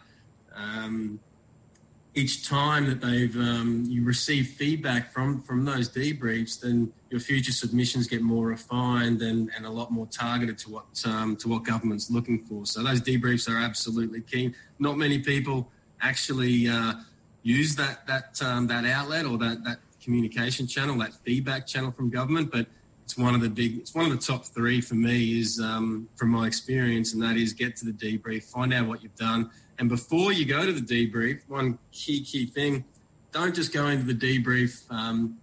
um, 0.56 1.20
each 2.18 2.48
time 2.48 2.86
that 2.86 3.00
they've 3.00 3.36
um, 3.36 3.84
you 3.86 4.04
receive 4.04 4.48
feedback 4.48 5.12
from 5.12 5.40
from 5.42 5.64
those 5.64 5.88
debriefs, 5.88 6.60
then 6.60 6.92
your 7.10 7.20
future 7.20 7.52
submissions 7.52 8.08
get 8.08 8.22
more 8.22 8.48
refined 8.48 9.22
and, 9.22 9.50
and 9.56 9.64
a 9.64 9.70
lot 9.70 9.92
more 9.92 10.06
targeted 10.06 10.58
to 10.58 10.70
what 10.70 10.86
um, 11.06 11.36
to 11.36 11.48
what 11.48 11.62
government's 11.64 12.10
looking 12.10 12.38
for. 12.44 12.66
So 12.66 12.82
those 12.82 13.00
debriefs 13.00 13.48
are 13.48 13.58
absolutely 13.58 14.20
key. 14.22 14.52
Not 14.80 14.98
many 14.98 15.20
people 15.20 15.70
actually 16.02 16.68
uh, 16.68 16.94
use 17.42 17.76
that 17.76 18.06
that 18.08 18.42
um, 18.42 18.66
that 18.66 18.84
outlet 18.84 19.24
or 19.24 19.38
that 19.38 19.62
that 19.64 19.78
communication 20.02 20.66
channel, 20.66 20.98
that 20.98 21.14
feedback 21.24 21.66
channel 21.66 21.92
from 21.92 22.10
government, 22.10 22.50
but 22.50 22.66
it's 23.04 23.16
one 23.16 23.34
of 23.34 23.40
the 23.40 23.48
big 23.48 23.78
it's 23.78 23.94
one 23.94 24.04
of 24.04 24.10
the 24.10 24.26
top 24.32 24.44
three 24.44 24.80
for 24.80 24.96
me 24.96 25.38
is 25.38 25.60
um, 25.60 26.08
from 26.16 26.30
my 26.30 26.46
experience 26.46 27.14
and 27.14 27.22
that 27.22 27.36
is 27.36 27.54
get 27.54 27.74
to 27.74 27.86
the 27.86 27.92
debrief 27.92 28.44
find 28.44 28.74
out 28.74 28.86
what 28.86 29.02
you've 29.02 29.16
done 29.16 29.50
and 29.78 29.88
before 29.88 30.32
you 30.32 30.44
go 30.44 30.64
to 30.66 30.72
the 30.72 30.80
debrief 30.80 31.40
one 31.48 31.78
key 31.92 32.22
key 32.22 32.46
thing 32.46 32.84
don't 33.32 33.54
just 33.54 33.72
go 33.72 33.88
into 33.88 34.12
the 34.12 34.14
debrief 34.14 34.90
um, 34.90 35.38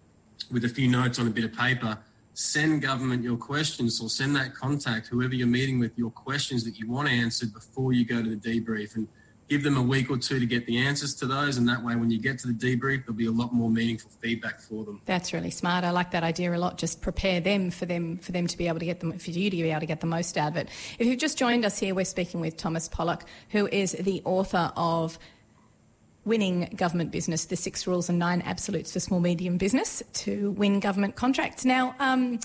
with 0.52 0.66
a 0.66 0.70
few 0.70 0.88
notes 0.88 1.20
on 1.20 1.28
a 1.28 1.30
bit 1.30 1.44
of 1.44 1.54
paper. 1.54 1.98
Send 2.34 2.82
government 2.82 3.24
your 3.24 3.38
questions 3.38 4.02
or 4.02 4.10
send 4.10 4.36
that 4.36 4.54
contact 4.54 5.08
whoever 5.08 5.34
you're 5.34 5.48
meeting 5.48 5.80
with 5.80 5.98
your 5.98 6.12
questions 6.12 6.64
that 6.66 6.78
you 6.78 6.90
want 6.90 7.08
answered 7.08 7.54
before 7.54 7.94
you 7.94 8.06
go 8.06 8.22
to 8.22 8.36
the 8.36 8.36
debrief. 8.36 8.96
And 8.96 9.08
give 9.48 9.64
them 9.64 9.78
a 9.78 9.82
week 9.82 10.10
or 10.10 10.18
two 10.18 10.40
to 10.40 10.46
get 10.46 10.66
the 10.66 10.78
answers 10.78 11.14
to 11.16 11.28
those. 11.28 11.58
And 11.58 11.68
that 11.70 11.84
way, 11.84 11.96
when 11.96 12.10
you 12.10 12.20
get 12.20 12.40
to 12.40 12.48
the 12.48 12.54
debrief, 12.54 13.06
there'll 13.06 13.14
be 13.14 13.28
a 13.28 13.32
lot 13.32 13.54
more 13.54 13.70
meaningful 13.70 14.10
feedback 14.22 14.60
for 14.60 14.84
them. 14.84 15.02
That's 15.06 15.34
really 15.34 15.52
smart. 15.52 15.84
I 15.84 15.92
like 15.92 16.12
that 16.12 16.24
idea 16.24 16.56
a 16.56 16.58
lot. 16.58 16.78
Just 16.78 17.02
prepare 17.02 17.40
them 17.40 17.70
for 17.70 17.86
them 17.86 18.18
for 18.18 18.32
them 18.32 18.48
to 18.48 18.58
be 18.58 18.68
able 18.68 18.80
to 18.80 18.86
get 18.86 19.00
them 19.00 19.18
for 19.18 19.32
you 19.32 19.50
to 19.50 19.56
be 19.56 19.70
able 19.70 19.82
to 19.82 19.86
get 19.86 20.02
the 20.02 20.08
most 20.08 20.38
out 20.38 20.52
of 20.52 20.58
it. 20.58 20.70
If 20.98 21.08
you've 21.08 21.20
just 21.20 21.38
joined 21.38 21.64
us 21.66 21.78
here, 21.78 21.94
we're 21.94 22.06
speaking 22.06 22.40
with 22.40 22.58
Thomas 22.58 22.88
Pollock, 22.88 23.26
who 23.50 23.68
is 23.68 23.92
the 23.94 24.22
author 24.26 24.72
of 24.76 25.20
winning 26.26 26.74
government 26.76 27.12
business, 27.12 27.46
the 27.46 27.56
six 27.56 27.86
rules 27.86 28.10
and 28.10 28.18
nine 28.18 28.42
absolutes 28.42 28.94
for 28.94 29.00
small 29.00 29.20
medium 29.20 29.58
business 29.58 30.02
to 30.14 30.52
win 30.52 30.80
government 30.80 31.16
contracts. 31.16 31.64
Now, 31.64 31.96
um, 32.00 32.40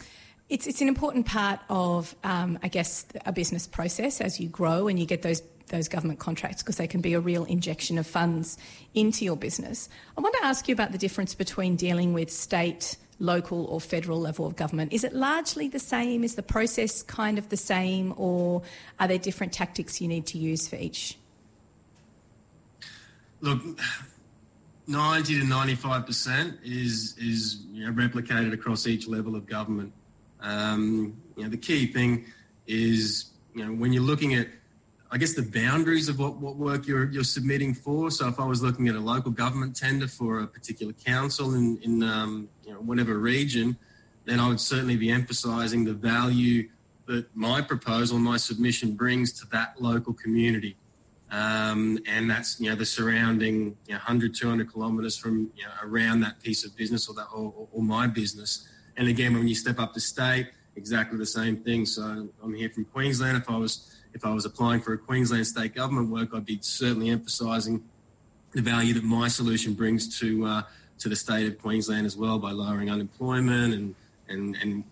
it's, 0.50 0.66
it's 0.66 0.83
an 0.83 0.88
important 0.88 1.26
part 1.26 1.61
of, 1.71 2.14
um, 2.23 2.59
I 2.62 2.69
guess, 2.69 3.07
a 3.25 3.33
business 3.33 3.66
process 3.66 4.21
as 4.21 4.38
you 4.38 4.49
grow 4.49 4.88
and 4.88 4.99
you 4.99 5.07
get 5.07 5.23
those 5.23 5.42
those 5.71 5.89
government 5.89 6.19
contracts 6.19 6.62
because 6.62 6.77
they 6.77 6.87
can 6.87 7.00
be 7.00 7.15
a 7.15 7.21
real 7.21 7.45
injection 7.45 7.99
of 7.99 8.07
funds 8.07 8.59
into 8.95 9.25
your 9.25 9.37
business. 9.37 9.89
I 10.17 10.21
want 10.21 10.35
to 10.41 10.45
ask 10.45 10.69
you 10.69 10.75
about 10.75 10.93
the 10.93 10.99
difference 10.99 11.35
between 11.35 11.77
dealing 11.77 12.12
with 12.12 12.31
state, 12.31 12.97
local, 13.19 13.65
or 13.67 13.81
federal 13.81 14.21
level 14.21 14.47
of 14.47 14.57
government. 14.57 14.93
Is 14.93 15.05
it 15.05 15.15
largely 15.15 15.69
the 15.69 15.79
same? 15.79 16.23
Is 16.25 16.35
the 16.35 16.43
process 16.43 17.03
kind 17.03 17.39
of 17.39 17.49
the 17.49 17.57
same, 17.57 18.12
or 18.17 18.62
are 18.99 19.09
there 19.09 19.19
different 19.19 19.53
tactics 19.53 20.00
you 20.00 20.09
need 20.09 20.27
to 20.27 20.39
use 20.39 20.69
for 20.69 20.77
each? 20.77 21.17
Look, 23.41 23.62
90 24.87 25.41
to 25.41 25.47
95% 25.47 26.59
is, 26.65 27.17
is 27.19 27.62
you 27.73 27.87
know, 27.87 27.93
replicated 27.93 28.53
across 28.53 28.87
each 28.87 29.09
level 29.09 29.35
of 29.37 29.47
government. 29.47 29.93
Um, 30.41 31.17
you 31.37 31.45
know, 31.45 31.49
the 31.49 31.57
key 31.57 31.87
thing 31.87 32.27
is, 32.67 33.31
you 33.55 33.65
know, 33.65 33.73
when 33.73 33.93
you're 33.93 34.03
looking 34.03 34.35
at 34.35 34.49
I 35.12 35.19
guess 35.19 35.35
the 35.35 35.43
boundaries 35.43 36.09
of 36.09 36.21
what, 36.21 36.37
what 36.37 36.57
work 36.57 36.87
you're, 36.87 37.11
you're 37.11 37.25
submitting 37.25 37.75
for. 37.75 38.12
So 38.12 38.29
if 38.29 38.38
I 38.38 38.45
was 38.45 38.62
looking 38.62 38.87
at 38.88 38.95
a 38.95 39.00
local 39.00 39.33
government 39.33 39.75
tender 39.75 40.07
for 40.07 40.40
a 40.40 40.47
particular 40.47 40.93
council 40.93 41.55
in, 41.55 41.79
in 41.83 42.02
um, 42.05 42.49
you 42.64 42.73
know, 42.73 42.79
whatever 42.79 43.19
region, 43.19 43.76
then 44.25 44.38
I 44.38 44.49
would 44.49 44.61
certainly 44.61 44.97
be 44.97 45.11
emphasising 45.11 45.85
the 45.85 45.95
value 45.95 46.69
that 47.07 47.26
my 47.35 47.61
proposal, 47.61 48.19
my 48.21 48.37
submission 48.37 48.93
brings 48.93 49.33
to 49.40 49.47
that 49.49 49.83
local 49.83 50.12
community. 50.12 50.76
Um, 51.33 51.99
and 52.07 52.31
that's, 52.31 52.61
you 52.61 52.71
know, 52.71 52.76
the 52.76 52.87
surrounding 52.87 53.76
you 53.87 53.95
know, 53.95 53.97
100, 53.97 54.33
200 54.35 54.73
kilometres 54.73 55.17
from, 55.17 55.50
you 55.57 55.64
know, 55.64 55.71
around 55.83 56.21
that 56.21 56.40
piece 56.40 56.64
of 56.64 56.76
business 56.76 57.09
or, 57.09 57.14
that, 57.14 57.26
or, 57.35 57.69
or 57.73 57.83
my 57.83 58.07
business. 58.07 58.69
And 58.97 59.09
again, 59.09 59.35
when 59.35 59.49
you 59.49 59.57
step 59.57 59.81
up 59.81 59.93
to 59.95 60.00
state, 60.00 60.50
exactly 60.76 61.19
the 61.19 61.26
same 61.26 61.57
thing. 61.57 61.85
So 61.85 62.29
I'm 62.43 62.55
here 62.55 62.71
from 62.71 62.85
Queensland. 62.85 63.37
If 63.37 63.50
I 63.50 63.57
was 63.57 63.97
if 64.14 64.25
I 64.25 64.33
was 64.33 64.45
applying 64.45 64.81
for 64.81 64.93
a 64.93 64.99
Queensland 64.99 65.47
state 65.47 65.75
government 65.75 66.11
work, 66.11 66.31
I'd 66.35 66.47
be 66.47 66.59
certainly 66.61 67.11
emphasising 67.11 67.83
the 68.52 68.62
value 68.62 68.95
that 68.95 69.05
my 69.05 69.29
solution 69.29 69.75
brings 69.75 70.19
to 70.21 70.45
uh, 70.45 70.62
to 70.99 71.09
the 71.09 71.17
state 71.17 71.47
of 71.47 71.59
Queensland 71.59 72.07
as 72.07 72.17
well 72.17 72.38
by 72.38 72.50
lowering 72.50 72.90
unemployment 72.90 73.75
and 73.75 73.95
and 74.29 74.57
and 74.61 74.85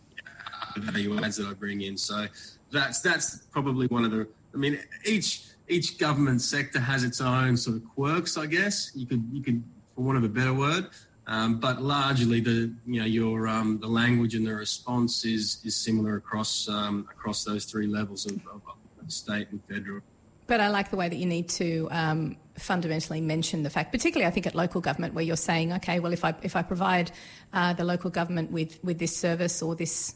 value 0.76 1.18
adds 1.18 1.37
that 1.37 1.46
I 1.46 1.54
bring 1.54 1.80
in. 1.80 1.96
So 1.96 2.26
that's 2.70 3.00
that's 3.00 3.38
probably 3.50 3.87
one 3.88 4.04
of 4.04 4.10
the. 4.10 4.28
I 4.54 4.56
mean, 4.56 4.78
each 5.04 5.44
each 5.68 5.98
government 5.98 6.40
sector 6.40 6.80
has 6.80 7.04
its 7.04 7.20
own 7.20 7.56
sort 7.56 7.76
of 7.76 7.84
quirks, 7.94 8.37
I 8.37 8.46
guess. 8.46 8.90
You 8.94 9.06
could 9.06 9.28
you 9.32 9.42
could, 9.42 9.62
for 9.94 10.02
want 10.02 10.18
of 10.18 10.25
a 10.25 10.28
better 10.28 10.54
word. 10.54 10.88
Um, 11.26 11.60
but 11.60 11.82
largely, 11.82 12.40
the 12.40 12.72
you 12.87 13.00
know 13.00 13.06
your 13.06 13.48
um, 13.48 13.78
the 13.80 13.87
language 13.87 14.34
and 14.34 14.46
the 14.46 14.54
response 14.54 15.25
is 15.25 15.60
is 15.64 15.76
similar 15.76 16.16
across 16.16 16.68
um, 16.68 17.06
across 17.10 17.44
those 17.44 17.66
three 17.66 17.87
levels 17.87 18.25
of, 18.25 18.37
of, 18.46 18.62
state 19.10 19.48
and 19.50 19.62
federal. 19.68 20.00
But 20.46 20.60
I 20.60 20.68
like 20.68 20.90
the 20.90 20.96
way 20.96 21.08
that 21.08 21.16
you 21.16 21.26
need 21.26 21.48
to 21.50 21.88
um, 21.90 22.36
fundamentally 22.56 23.20
mention 23.20 23.62
the 23.62 23.70
fact, 23.70 23.92
particularly 23.92 24.26
I 24.26 24.30
think 24.30 24.46
at 24.46 24.54
local 24.54 24.80
government, 24.80 25.12
where 25.12 25.24
you're 25.24 25.36
saying, 25.36 25.74
okay, 25.74 26.00
well, 26.00 26.12
if 26.12 26.24
I 26.24 26.34
if 26.42 26.56
I 26.56 26.62
provide 26.62 27.10
uh, 27.52 27.74
the 27.74 27.84
local 27.84 28.10
government 28.10 28.50
with 28.50 28.82
with 28.82 28.98
this 28.98 29.14
service 29.14 29.60
or 29.60 29.74
this 29.74 30.14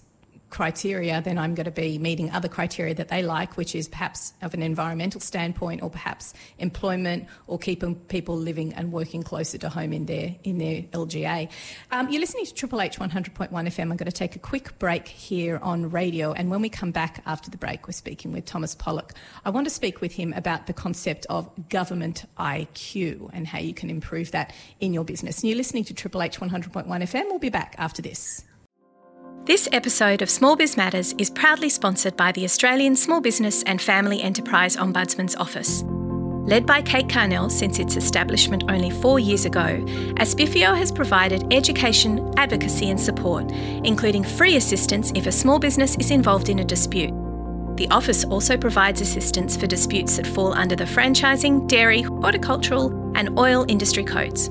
criteria, 0.52 1.20
then 1.22 1.38
I'm 1.38 1.54
going 1.54 1.64
to 1.64 1.72
be 1.72 1.98
meeting 1.98 2.30
other 2.30 2.48
criteria 2.48 2.94
that 2.94 3.08
they 3.08 3.22
like, 3.22 3.56
which 3.56 3.74
is 3.74 3.88
perhaps 3.88 4.34
of 4.42 4.52
an 4.52 4.62
environmental 4.62 5.20
standpoint 5.20 5.82
or 5.82 5.90
perhaps 5.90 6.34
employment 6.58 7.26
or 7.46 7.58
keeping 7.58 7.96
people 7.96 8.36
living 8.36 8.74
and 8.74 8.92
working 8.92 9.22
closer 9.22 9.56
to 9.58 9.68
home 9.70 9.92
in 9.92 10.06
their 10.06 10.36
in 10.44 10.58
their 10.58 10.82
LGA. 10.82 11.50
Um, 11.90 12.10
you're 12.10 12.20
listening 12.20 12.44
to 12.44 12.54
Triple 12.54 12.82
H 12.82 12.98
100.1 12.98 13.50
FM. 13.50 13.80
I'm 13.80 13.96
going 13.96 14.04
to 14.04 14.12
take 14.12 14.36
a 14.36 14.38
quick 14.38 14.78
break 14.78 15.08
here 15.08 15.58
on 15.62 15.90
radio, 15.90 16.32
and 16.32 16.50
when 16.50 16.60
we 16.60 16.68
come 16.68 16.92
back 16.92 17.22
after 17.24 17.50
the 17.50 17.56
break, 17.56 17.88
we're 17.88 17.92
speaking 17.92 18.30
with 18.30 18.44
Thomas 18.44 18.74
Pollock. 18.74 19.14
I 19.46 19.50
want 19.50 19.66
to 19.66 19.74
speak 19.74 20.02
with 20.02 20.12
him 20.12 20.34
about 20.34 20.66
the 20.66 20.74
concept 20.74 21.26
of 21.30 21.50
government 21.70 22.26
IQ 22.38 23.30
and 23.32 23.46
how 23.46 23.58
you 23.58 23.72
can 23.72 23.88
improve 23.88 24.32
that 24.32 24.54
in 24.80 24.92
your 24.92 25.04
business. 25.04 25.40
And 25.40 25.48
you're 25.48 25.56
listening 25.56 25.84
to 25.84 25.94
Triple 25.94 26.22
H 26.22 26.38
100.1 26.38 26.86
FM. 26.86 27.24
We'll 27.24 27.38
be 27.38 27.48
back 27.48 27.74
after 27.78 28.02
this. 28.02 28.44
This 29.44 29.68
episode 29.72 30.22
of 30.22 30.30
Small 30.30 30.54
Biz 30.54 30.76
Matters 30.76 31.14
is 31.18 31.28
proudly 31.28 31.68
sponsored 31.68 32.16
by 32.16 32.30
the 32.30 32.44
Australian 32.44 32.94
Small 32.94 33.20
Business 33.20 33.64
and 33.64 33.82
Family 33.82 34.22
Enterprise 34.22 34.76
Ombudsman's 34.76 35.34
Office. 35.34 35.82
Led 36.48 36.64
by 36.64 36.80
Kate 36.80 37.08
Carnell 37.08 37.50
since 37.50 37.80
its 37.80 37.96
establishment 37.96 38.62
only 38.68 38.90
four 38.90 39.18
years 39.18 39.44
ago, 39.44 39.82
ASBFEO 40.20 40.76
has 40.76 40.92
provided 40.92 41.52
education, 41.52 42.32
advocacy, 42.36 42.90
and 42.90 43.00
support, 43.00 43.50
including 43.82 44.22
free 44.22 44.54
assistance 44.54 45.10
if 45.16 45.26
a 45.26 45.32
small 45.32 45.58
business 45.58 45.96
is 45.96 46.12
involved 46.12 46.48
in 46.48 46.60
a 46.60 46.64
dispute. 46.64 47.10
The 47.76 47.88
office 47.90 48.24
also 48.24 48.56
provides 48.56 49.00
assistance 49.00 49.56
for 49.56 49.66
disputes 49.66 50.18
that 50.18 50.26
fall 50.28 50.52
under 50.52 50.76
the 50.76 50.84
franchising, 50.84 51.66
dairy, 51.66 52.02
horticultural, 52.02 52.92
and 53.16 53.36
oil 53.36 53.64
industry 53.66 54.04
codes. 54.04 54.50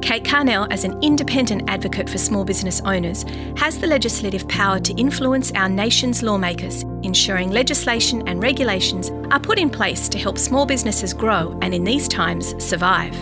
Kate 0.00 0.24
Carnell, 0.24 0.66
as 0.70 0.84
an 0.84 0.98
independent 1.02 1.68
advocate 1.68 2.08
for 2.08 2.18
small 2.18 2.44
business 2.44 2.80
owners, 2.84 3.24
has 3.56 3.78
the 3.78 3.86
legislative 3.86 4.46
power 4.48 4.78
to 4.78 4.94
influence 4.94 5.52
our 5.52 5.68
nation's 5.68 6.22
lawmakers, 6.22 6.82
ensuring 7.02 7.50
legislation 7.50 8.26
and 8.26 8.42
regulations 8.42 9.10
are 9.30 9.40
put 9.40 9.58
in 9.58 9.68
place 9.68 10.08
to 10.08 10.18
help 10.18 10.38
small 10.38 10.64
businesses 10.64 11.12
grow 11.12 11.58
and, 11.62 11.74
in 11.74 11.84
these 11.84 12.08
times, 12.08 12.54
survive. 12.64 13.14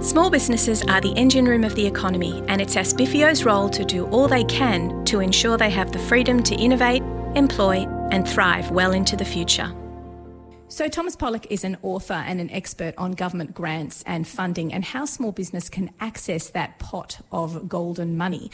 Small 0.00 0.30
businesses 0.30 0.82
are 0.84 1.00
the 1.00 1.12
engine 1.14 1.46
room 1.46 1.64
of 1.64 1.74
the 1.74 1.84
economy, 1.84 2.42
and 2.46 2.60
it's 2.60 2.76
ASBFEO's 2.76 3.44
role 3.44 3.68
to 3.68 3.84
do 3.84 4.06
all 4.06 4.28
they 4.28 4.44
can 4.44 5.04
to 5.06 5.20
ensure 5.20 5.56
they 5.56 5.70
have 5.70 5.92
the 5.92 5.98
freedom 5.98 6.42
to 6.44 6.54
innovate, 6.54 7.02
employ, 7.34 7.84
and 8.12 8.26
thrive 8.26 8.70
well 8.70 8.92
into 8.92 9.16
the 9.16 9.24
future. 9.24 9.70
So, 10.70 10.86
Thomas 10.86 11.16
Pollock 11.16 11.50
is 11.50 11.64
an 11.64 11.78
author 11.82 12.12
and 12.12 12.42
an 12.42 12.50
expert 12.50 12.92
on 12.98 13.12
government 13.12 13.54
grants 13.54 14.04
and 14.06 14.28
funding 14.28 14.70
and 14.74 14.84
how 14.84 15.06
small 15.06 15.32
business 15.32 15.70
can 15.70 15.90
access 15.98 16.50
that 16.50 16.78
pot 16.78 17.20
of 17.32 17.70
golden 17.70 18.18
money. 18.18 18.50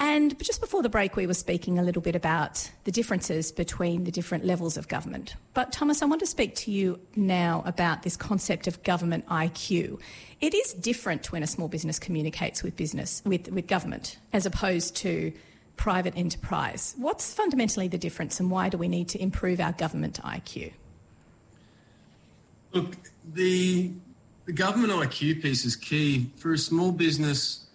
And 0.00 0.36
just 0.42 0.60
before 0.60 0.82
the 0.82 0.88
break, 0.88 1.14
we 1.14 1.24
were 1.24 1.34
speaking 1.34 1.78
a 1.78 1.84
little 1.84 2.02
bit 2.02 2.16
about 2.16 2.68
the 2.82 2.90
differences 2.90 3.52
between 3.52 4.02
the 4.02 4.10
different 4.10 4.44
levels 4.44 4.76
of 4.76 4.88
government. 4.88 5.36
But, 5.54 5.72
Thomas, 5.72 6.02
I 6.02 6.06
want 6.06 6.18
to 6.18 6.26
speak 6.26 6.56
to 6.56 6.72
you 6.72 6.98
now 7.14 7.62
about 7.64 8.02
this 8.02 8.16
concept 8.16 8.66
of 8.66 8.82
government 8.82 9.24
IQ. 9.28 10.00
It 10.40 10.54
is 10.54 10.74
different 10.74 11.30
when 11.30 11.44
a 11.44 11.46
small 11.46 11.68
business 11.68 12.00
communicates 12.00 12.64
with 12.64 12.74
business, 12.74 13.22
with, 13.24 13.48
with 13.52 13.68
government, 13.68 14.18
as 14.32 14.46
opposed 14.46 14.96
to 14.96 15.32
private 15.76 16.14
enterprise. 16.16 16.96
What's 16.98 17.32
fundamentally 17.32 17.86
the 17.86 17.98
difference, 17.98 18.40
and 18.40 18.50
why 18.50 18.68
do 18.68 18.78
we 18.78 18.88
need 18.88 19.08
to 19.10 19.22
improve 19.22 19.60
our 19.60 19.72
government 19.72 20.20
IQ? 20.24 20.72
Look, 22.72 22.96
the 23.34 23.92
the 24.46 24.52
government 24.52 24.92
IQ 24.92 25.42
piece 25.42 25.64
is 25.64 25.76
key 25.76 26.30
for 26.36 26.52
a 26.52 26.58
small 26.58 26.90
business, 26.90 27.66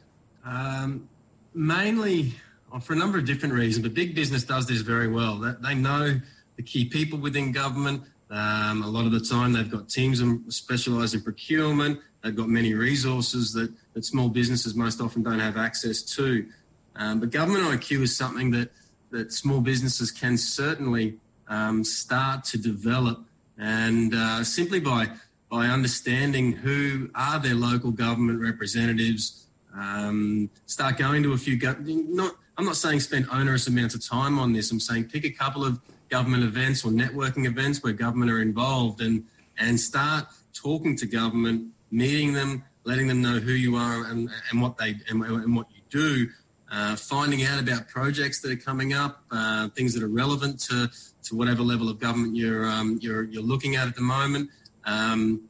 um, 0.44 1.08
mainly 1.54 2.34
for 2.82 2.94
a 2.94 2.96
number 2.96 3.18
of 3.18 3.26
different 3.26 3.54
reasons. 3.54 3.84
But 3.84 3.94
big 3.94 4.16
business 4.16 4.44
does 4.44 4.68
this 4.68 4.82
very 4.82 5.08
well. 5.08 5.38
They 5.62 5.76
know 5.76 6.20
the 6.58 6.64
key 6.64 6.86
people 6.86 7.20
within 7.20 7.52
government. 7.52 8.04
Um, 8.30 8.84
a 8.84 8.88
lot 8.88 9.06
of 9.06 9.14
the 9.14 9.22
time, 9.22 9.54
they've 9.54 9.72
got 9.72 9.88
teams 9.88 10.22
specialised 10.54 11.14
in 11.14 11.22
procurement. 11.22 12.00
They've 12.24 12.36
got 12.36 12.50
many 12.50 12.74
resources 12.74 13.54
that, 13.54 13.72
that 13.94 14.04
small 14.04 14.28
businesses 14.28 14.76
most 14.76 15.00
often 15.00 15.24
don't 15.24 15.40
have 15.40 15.56
access 15.56 16.02
to. 16.18 16.46
Um, 16.98 17.22
but 17.22 17.30
government 17.30 17.64
IQ 17.66 18.02
is 18.02 18.18
something 18.18 18.52
that 18.52 18.72
that 19.12 19.32
small 19.32 19.62
businesses 19.62 20.12
can 20.12 20.38
certainly 20.38 21.18
um, 21.48 21.84
start 21.84 22.44
to 22.44 22.58
develop 22.58 23.24
and 23.58 24.14
uh, 24.14 24.44
simply 24.44 24.80
by 24.80 25.08
by 25.50 25.68
understanding 25.68 26.52
who 26.52 27.10
are 27.16 27.40
their 27.40 27.56
local 27.56 27.92
government 27.92 28.42
representatives, 28.42 29.48
um, 29.74 30.50
start 30.66 30.98
going 30.98 31.24
to 31.24 31.34
a 31.34 31.38
few. 31.38 31.58
Go- 31.58 31.76
not, 31.80 32.36
I'm 32.58 32.66
not 32.66 32.76
saying 32.76 33.00
spend 33.00 33.28
onerous 33.32 33.68
amounts 33.68 33.96
of 33.96 34.06
time 34.06 34.40
on 34.40 34.52
this. 34.52 34.72
I'm 34.72 34.80
saying 34.80 35.06
pick 35.06 35.26
a 35.26 35.30
couple 35.30 35.64
of 35.64 35.80
government 36.10 36.44
events 36.44 36.84
or 36.84 36.90
networking 36.90 37.46
events 37.46 37.82
where 37.84 37.94
government 37.94 38.32
are 38.32 38.42
involved, 38.42 39.02
and 39.02 39.24
and 39.58 39.80
start 39.80 40.26
talking 40.54 40.96
to 40.98 41.06
government, 41.06 41.68
meeting 41.92 42.34
them, 42.34 42.64
letting 42.84 43.08
them 43.08 43.22
know 43.22 43.40
who 43.40 43.52
you 43.52 43.76
are 43.76 44.06
and, 44.06 44.30
and 44.52 44.62
what 44.62 44.78
they 44.78 44.96
and, 45.10 45.24
and 45.24 45.56
what 45.56 45.68
you 45.72 45.82
do. 45.90 46.30
Uh, 46.70 46.96
finding 46.98 47.46
out 47.46 47.60
about 47.62 47.88
projects 47.88 48.42
that 48.42 48.52
are 48.52 48.58
coming 48.58 48.94
up, 48.94 49.24
uh, 49.32 49.70
things 49.70 49.94
that 49.94 50.04
are 50.04 50.10
relevant 50.10 50.60
to 50.60 50.90
to 51.24 51.36
whatever 51.36 51.62
level 51.62 51.90
of 51.90 52.00
government 52.00 52.36
you're 52.36 52.66
um, 52.66 53.00
you're, 53.02 53.24
you're 53.24 53.44
looking 53.44 53.76
at 53.76 53.88
at 53.88 53.96
the 53.96 54.02
moment. 54.02 54.50
Um, 54.86 55.48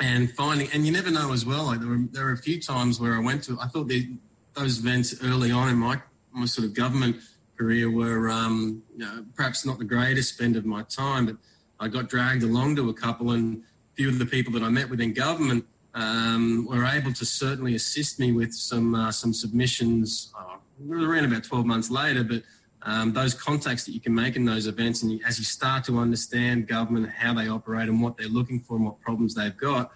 and 0.00 0.30
finding, 0.32 0.68
and 0.72 0.86
you 0.86 0.92
never 0.92 1.10
know 1.10 1.32
as 1.32 1.44
well. 1.44 1.64
Like 1.64 1.80
there 1.80 1.88
were 1.88 2.04
there 2.12 2.24
were 2.26 2.32
a 2.32 2.38
few 2.38 2.60
times 2.60 3.00
where 3.00 3.14
I 3.14 3.18
went 3.18 3.42
to. 3.44 3.58
I 3.60 3.66
thought 3.66 3.88
the, 3.88 4.10
those 4.54 4.78
events 4.78 5.14
early 5.24 5.50
on 5.50 5.68
in 5.68 5.76
my 5.76 6.00
my 6.32 6.46
sort 6.46 6.66
of 6.66 6.74
government 6.74 7.16
career 7.58 7.90
were 7.90 8.30
um, 8.30 8.82
you 8.92 8.98
know, 8.98 9.24
perhaps 9.34 9.66
not 9.66 9.78
the 9.78 9.84
greatest 9.84 10.34
spend 10.34 10.56
of 10.56 10.64
my 10.64 10.82
time, 10.84 11.26
but 11.26 11.36
I 11.80 11.88
got 11.88 12.08
dragged 12.08 12.42
along 12.44 12.76
to 12.76 12.88
a 12.90 12.94
couple, 12.94 13.32
and 13.32 13.62
a 13.62 13.94
few 13.96 14.08
of 14.08 14.18
the 14.18 14.26
people 14.26 14.52
that 14.52 14.62
I 14.62 14.68
met 14.68 14.88
within 14.88 15.12
government 15.12 15.64
um, 15.94 16.66
were 16.70 16.84
able 16.84 17.12
to 17.12 17.26
certainly 17.26 17.74
assist 17.74 18.20
me 18.20 18.32
with 18.32 18.54
some 18.54 18.94
uh, 18.94 19.10
some 19.10 19.32
submissions. 19.32 20.32
Uh, 20.38 20.56
around 20.90 21.24
about 21.24 21.44
12 21.44 21.66
months 21.66 21.90
later, 21.90 22.24
but 22.24 22.42
um, 22.82 23.12
those 23.12 23.34
contacts 23.34 23.84
that 23.84 23.92
you 23.92 24.00
can 24.00 24.14
make 24.14 24.36
in 24.36 24.44
those 24.44 24.66
events, 24.66 25.02
and 25.02 25.12
you, 25.12 25.20
as 25.26 25.38
you 25.38 25.44
start 25.44 25.84
to 25.84 25.98
understand 25.98 26.68
government, 26.68 27.10
how 27.10 27.34
they 27.34 27.48
operate, 27.48 27.88
and 27.88 28.00
what 28.00 28.16
they're 28.16 28.28
looking 28.28 28.60
for, 28.60 28.76
and 28.76 28.84
what 28.84 29.00
problems 29.00 29.34
they've 29.34 29.56
got, 29.56 29.90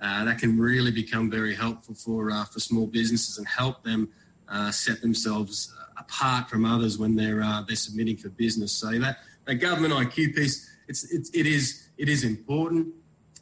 uh, 0.00 0.24
that 0.24 0.38
can 0.38 0.58
really 0.58 0.92
become 0.92 1.30
very 1.30 1.54
helpful 1.54 1.94
for 1.94 2.30
uh, 2.30 2.44
for 2.44 2.60
small 2.60 2.86
businesses 2.86 3.38
and 3.38 3.46
help 3.48 3.82
them 3.82 4.08
uh, 4.48 4.70
set 4.70 5.00
themselves 5.00 5.74
apart 5.98 6.48
from 6.48 6.64
others 6.64 6.98
when 6.98 7.16
they're 7.16 7.42
uh, 7.42 7.62
they're 7.66 7.76
submitting 7.76 8.16
for 8.16 8.28
business. 8.30 8.72
So 8.72 8.96
that 8.98 9.18
that 9.46 9.56
government 9.56 9.92
IQ 9.94 10.36
piece, 10.36 10.70
it's, 10.86 11.12
it's 11.12 11.30
it 11.30 11.46
is 11.46 11.88
it 11.98 12.08
is 12.08 12.22
important. 12.22 12.94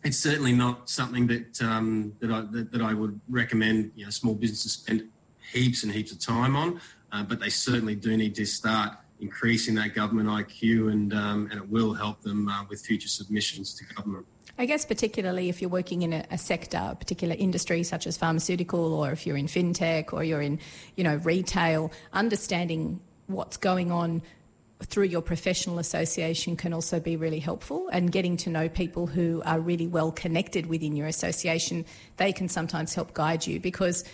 It's 0.05 0.19
certainly 0.19 0.53
not 0.53 0.89
something 0.89 1.27
that 1.27 1.61
um, 1.61 2.15
that 2.21 2.31
I 2.31 2.41
that, 2.53 2.73
that 2.73 2.81
I 2.81 2.95
would 2.95 3.21
recommend 3.29 3.93
you 3.95 4.05
know 4.05 4.11
small 4.11 4.35
businesses 4.35 4.73
spend 4.73 5.09
heaps 5.53 5.83
and 5.83 5.93
heaps 5.93 6.13
of 6.13 6.19
time 6.19 6.57
on 6.57 6.81
uh, 7.13 7.23
but 7.23 7.41
they 7.41 7.49
certainly 7.49 7.95
do 7.95 8.17
need 8.17 8.35
to 8.35 8.45
start 8.45 8.93
increasing 9.21 9.75
that 9.77 9.95
government 9.95 10.29
IQ, 10.29 10.93
and 10.93 11.15
um, 11.15 11.49
and 11.51 11.61
it 11.61 11.69
will 11.69 11.95
help 11.95 12.21
them 12.23 12.49
uh, 12.49 12.65
with 12.69 12.85
future 12.85 13.09
submissions 13.09 13.75
to 13.75 13.95
government. 13.95 14.27
I 14.59 14.65
guess 14.65 14.87
particularly 14.87 15.51
if 15.51 15.61
you're 15.61 15.71
working 15.71 16.01
in 16.01 16.15
a, 16.15 16.25
a, 16.31 16.39
sector, 16.39 16.79
a 16.79 16.95
particular 16.95 17.35
industry 17.39 17.83
such 17.83 18.07
as 18.07 18.17
pharmaceutical, 18.17 18.95
or 18.95 19.13
if 19.13 19.27
you're 19.27 19.37
in 19.37 19.47
fintech, 19.47 20.13
or 20.13 20.25
you're 20.25 20.41
in, 20.41 20.59
you 20.97 21.05
know, 21.05 21.17
retail, 21.17 21.93
understanding 22.15 23.01
what's 23.27 23.59
going 23.59 23.91
on 23.93 24.23
through 24.83 25.05
your 25.05 25.23
professional 25.23 25.79
association 25.79 26.57
can 26.57 26.73
also 26.73 27.01
be 27.01 27.17
really 27.17 27.39
helpful 27.39 27.89
and 27.93 28.13
getting 28.13 28.37
to 28.37 28.51
know 28.51 28.69
people 28.69 29.07
who 29.07 29.43
are 29.47 29.59
really 29.59 29.87
well 29.87 30.13
connected 30.13 30.67
within 30.67 30.95
your 30.95 31.07
association 31.07 31.83
they 32.19 32.31
can 32.31 32.47
sometimes 32.47 32.93
help 32.93 33.15
guide 33.15 33.47
you 33.47 33.59
because 33.59 34.05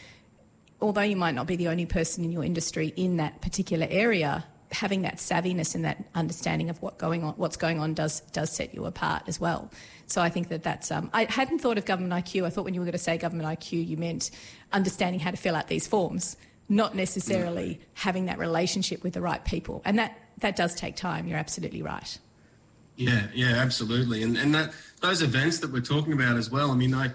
although 0.82 1.02
you 1.02 1.16
might 1.16 1.34
not 1.34 1.46
be 1.46 1.56
the 1.56 1.68
only 1.68 1.86
person 1.86 2.24
in 2.24 2.32
your 2.32 2.44
industry 2.44 2.92
in 2.96 3.16
that 3.16 3.40
particular 3.40 3.86
area, 3.88 4.44
having 4.72 5.02
that 5.02 5.16
savviness 5.16 5.74
and 5.74 5.84
that 5.84 6.04
understanding 6.14 6.68
of 6.68 6.80
what 6.82 6.98
going 6.98 7.22
on, 7.22 7.34
what's 7.34 7.56
going 7.56 7.78
on, 7.78 7.94
does 7.94 8.20
does 8.32 8.50
set 8.50 8.74
you 8.74 8.84
apart 8.84 9.22
as 9.26 9.40
well. 9.40 9.70
So 10.06 10.20
I 10.20 10.28
think 10.28 10.48
that 10.48 10.62
that's. 10.62 10.90
Um, 10.90 11.10
I 11.12 11.24
hadn't 11.24 11.60
thought 11.60 11.78
of 11.78 11.84
government 11.84 12.12
IQ. 12.12 12.44
I 12.44 12.50
thought 12.50 12.64
when 12.64 12.74
you 12.74 12.80
were 12.80 12.84
going 12.84 12.92
to 12.92 12.98
say 12.98 13.16
government 13.16 13.48
IQ, 13.48 13.86
you 13.86 13.96
meant 13.96 14.30
understanding 14.72 15.20
how 15.20 15.30
to 15.30 15.36
fill 15.36 15.56
out 15.56 15.68
these 15.68 15.86
forms, 15.86 16.36
not 16.68 16.94
necessarily 16.94 17.80
having 17.94 18.26
that 18.26 18.38
relationship 18.38 19.02
with 19.02 19.14
the 19.14 19.20
right 19.20 19.44
people. 19.44 19.82
And 19.84 19.98
that 19.98 20.18
that 20.38 20.56
does 20.56 20.74
take 20.74 20.96
time. 20.96 21.26
You're 21.26 21.38
absolutely 21.38 21.82
right. 21.82 22.18
Yeah, 22.96 23.28
yeah, 23.34 23.54
absolutely. 23.56 24.22
And 24.22 24.36
and 24.36 24.54
that 24.54 24.72
those 25.00 25.22
events 25.22 25.60
that 25.60 25.72
we're 25.72 25.80
talking 25.80 26.12
about 26.12 26.36
as 26.36 26.50
well. 26.50 26.70
I 26.70 26.74
mean, 26.74 26.94
I 26.94 27.12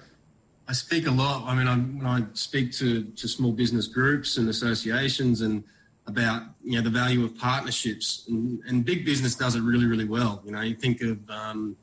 I 0.68 0.74
speak 0.74 1.08
a 1.08 1.12
lot. 1.12 1.44
I 1.46 1.56
mean, 1.56 1.68
I, 1.68 1.76
when 1.78 2.06
I 2.06 2.26
speak 2.34 2.74
to, 2.74 3.04
to 3.04 3.28
small 3.28 3.52
business 3.54 3.88
groups 3.88 4.38
and 4.38 4.50
associations 4.50 5.42
and 5.42 5.64
about 6.08 6.44
you 6.64 6.78
know 6.78 6.82
the 6.82 6.90
value 6.90 7.26
of 7.26 7.38
partnerships 7.38 8.26
and, 8.30 8.62
and 8.66 8.86
big 8.86 9.06
business 9.06 9.36
does 9.36 9.56
it 9.56 9.62
really 9.62 9.86
really 9.86 10.06
well. 10.06 10.42
You 10.46 10.52
know, 10.52 10.62
you 10.62 10.76
think 10.76 11.02
of 11.02 11.30
um, 11.30 11.76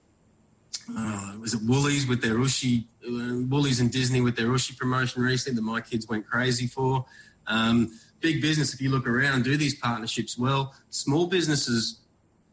uh, 0.97 1.35
was 1.41 1.55
it 1.55 1.61
Woolies 1.63 2.07
with 2.07 2.21
their 2.21 2.35
Ooshie, 2.35 2.85
uh, 3.07 3.47
Woolies 3.49 3.81
and 3.81 3.91
Disney 3.91 4.21
with 4.21 4.37
their 4.37 4.47
Ooshie 4.47 4.77
promotion 4.77 5.23
recently 5.23 5.57
that 5.57 5.63
my 5.63 5.81
kids 5.81 6.09
went 6.09 6.27
crazy 6.27 6.67
for. 6.67 7.05
Um, 7.47 7.99
big 8.21 8.41
business, 8.41 8.75
if 8.75 8.81
you 8.81 8.91
look 8.91 9.07
around, 9.07 9.45
do 9.45 9.57
these 9.57 9.75
partnerships 9.75 10.39
well. 10.39 10.75
Small 10.91 11.27
businesses, 11.27 12.01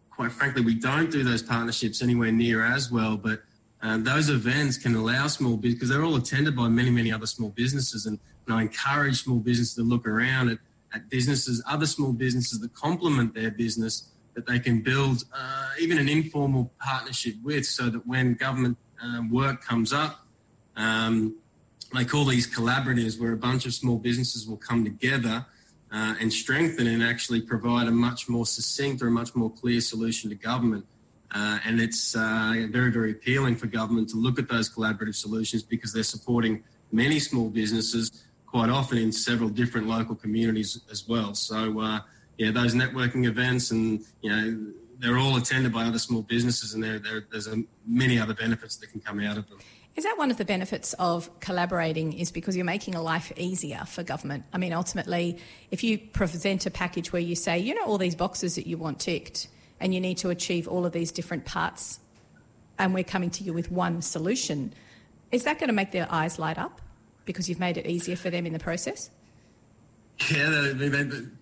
quite 0.09 0.31
frankly, 0.31 0.61
we 0.61 0.75
don't 0.75 1.09
do 1.09 1.23
those 1.23 1.41
partnerships 1.41 2.01
anywhere 2.01 2.31
near 2.31 2.63
as 2.63 2.91
well, 2.91 3.17
but 3.17 3.41
and 3.81 4.05
those 4.05 4.29
events 4.29 4.77
can 4.77 4.95
allow 4.95 5.27
small 5.27 5.57
business 5.57 5.75
because 5.75 5.89
they're 5.89 6.03
all 6.03 6.15
attended 6.15 6.55
by 6.55 6.67
many, 6.67 6.91
many 6.91 7.11
other 7.11 7.25
small 7.25 7.49
businesses. 7.49 8.05
And, 8.05 8.19
and 8.45 8.55
I 8.55 8.61
encourage 8.61 9.23
small 9.23 9.39
businesses 9.39 9.73
to 9.75 9.81
look 9.81 10.07
around 10.07 10.49
at, 10.49 10.59
at 10.93 11.09
businesses, 11.09 11.63
other 11.67 11.87
small 11.87 12.13
businesses 12.13 12.59
that 12.59 12.73
complement 12.73 13.33
their 13.33 13.49
business 13.49 14.09
that 14.35 14.45
they 14.45 14.59
can 14.59 14.81
build 14.81 15.23
uh, 15.33 15.69
even 15.79 15.97
an 15.97 16.07
informal 16.07 16.71
partnership 16.79 17.35
with 17.43 17.65
so 17.65 17.89
that 17.89 18.05
when 18.05 18.35
government 18.35 18.77
uh, 19.03 19.21
work 19.29 19.63
comes 19.63 19.91
up, 19.91 20.25
um, 20.75 21.35
they 21.93 22.05
call 22.05 22.23
these 22.23 22.47
collaboratives 22.47 23.19
where 23.19 23.33
a 23.33 23.37
bunch 23.37 23.65
of 23.65 23.73
small 23.73 23.97
businesses 23.97 24.47
will 24.47 24.57
come 24.57 24.85
together 24.85 25.45
uh, 25.91 26.15
and 26.21 26.31
strengthen 26.31 26.87
and 26.87 27.03
actually 27.03 27.41
provide 27.41 27.87
a 27.87 27.91
much 27.91 28.29
more 28.29 28.45
succinct 28.45 29.01
or 29.01 29.07
a 29.07 29.11
much 29.11 29.35
more 29.35 29.49
clear 29.49 29.81
solution 29.81 30.29
to 30.29 30.35
government 30.35 30.85
Uh, 31.33 31.59
and 31.65 31.79
it's 31.79 32.15
uh, 32.15 32.67
very, 32.69 32.91
very 32.91 33.11
appealing 33.11 33.55
for 33.55 33.67
government 33.67 34.09
to 34.09 34.17
look 34.17 34.37
at 34.37 34.49
those 34.49 34.69
collaborative 34.69 35.15
solutions 35.15 35.63
because 35.63 35.93
they're 35.93 36.03
supporting 36.03 36.63
many 36.91 37.19
small 37.19 37.49
businesses, 37.49 38.25
quite 38.45 38.69
often 38.69 38.97
in 38.97 39.11
several 39.11 39.49
different 39.49 39.87
local 39.87 40.15
communities 40.15 40.81
as 40.91 41.07
well. 41.07 41.33
So, 41.33 41.79
uh, 41.79 41.99
yeah, 42.37 42.51
those 42.51 42.75
networking 42.75 43.25
events 43.25 43.71
and, 43.71 44.01
you 44.21 44.29
know, 44.29 44.73
they're 44.99 45.17
all 45.17 45.37
attended 45.37 45.73
by 45.73 45.85
other 45.85 45.99
small 45.99 46.21
businesses 46.21 46.73
and 46.73 46.83
there, 46.83 46.99
there, 46.99 47.25
there's 47.31 47.47
a, 47.47 47.63
many 47.87 48.19
other 48.19 48.33
benefits 48.33 48.75
that 48.77 48.91
can 48.91 48.99
come 48.99 49.19
out 49.21 49.37
of 49.37 49.49
them. 49.49 49.59
Is 49.95 50.05
that 50.05 50.17
one 50.17 50.31
of 50.31 50.37
the 50.37 50.45
benefits 50.45 50.93
of 50.93 51.29
collaborating? 51.41 52.13
Is 52.13 52.31
because 52.31 52.55
you're 52.55 52.65
making 52.65 52.95
a 52.95 53.01
life 53.01 53.31
easier 53.35 53.83
for 53.85 54.03
government? 54.03 54.45
I 54.53 54.57
mean, 54.57 54.71
ultimately, 54.71 55.37
if 55.69 55.83
you 55.83 55.97
present 55.97 56.65
a 56.65 56.71
package 56.71 57.11
where 57.11 57.21
you 57.21 57.35
say, 57.35 57.59
you 57.59 57.75
know, 57.75 57.83
all 57.83 57.97
these 57.97 58.15
boxes 58.15 58.55
that 58.55 58.67
you 58.67 58.77
want 58.77 58.99
ticked, 58.99 59.49
and 59.81 59.93
you 59.93 59.99
need 59.99 60.17
to 60.19 60.29
achieve 60.29 60.67
all 60.67 60.85
of 60.85 60.93
these 60.93 61.11
different 61.11 61.43
parts, 61.43 61.99
and 62.77 62.93
we're 62.93 63.03
coming 63.03 63.31
to 63.31 63.43
you 63.43 63.51
with 63.51 63.71
one 63.71 64.01
solution, 64.01 64.73
is 65.31 65.43
that 65.43 65.59
going 65.59 65.67
to 65.67 65.73
make 65.73 65.91
their 65.91 66.07
eyes 66.09 66.39
light 66.39 66.57
up 66.57 66.81
because 67.25 67.49
you've 67.49 67.59
made 67.59 67.77
it 67.77 67.85
easier 67.85 68.15
for 68.15 68.29
them 68.29 68.45
in 68.45 68.53
the 68.53 68.59
process? 68.59 69.09
Yeah, 70.29 70.73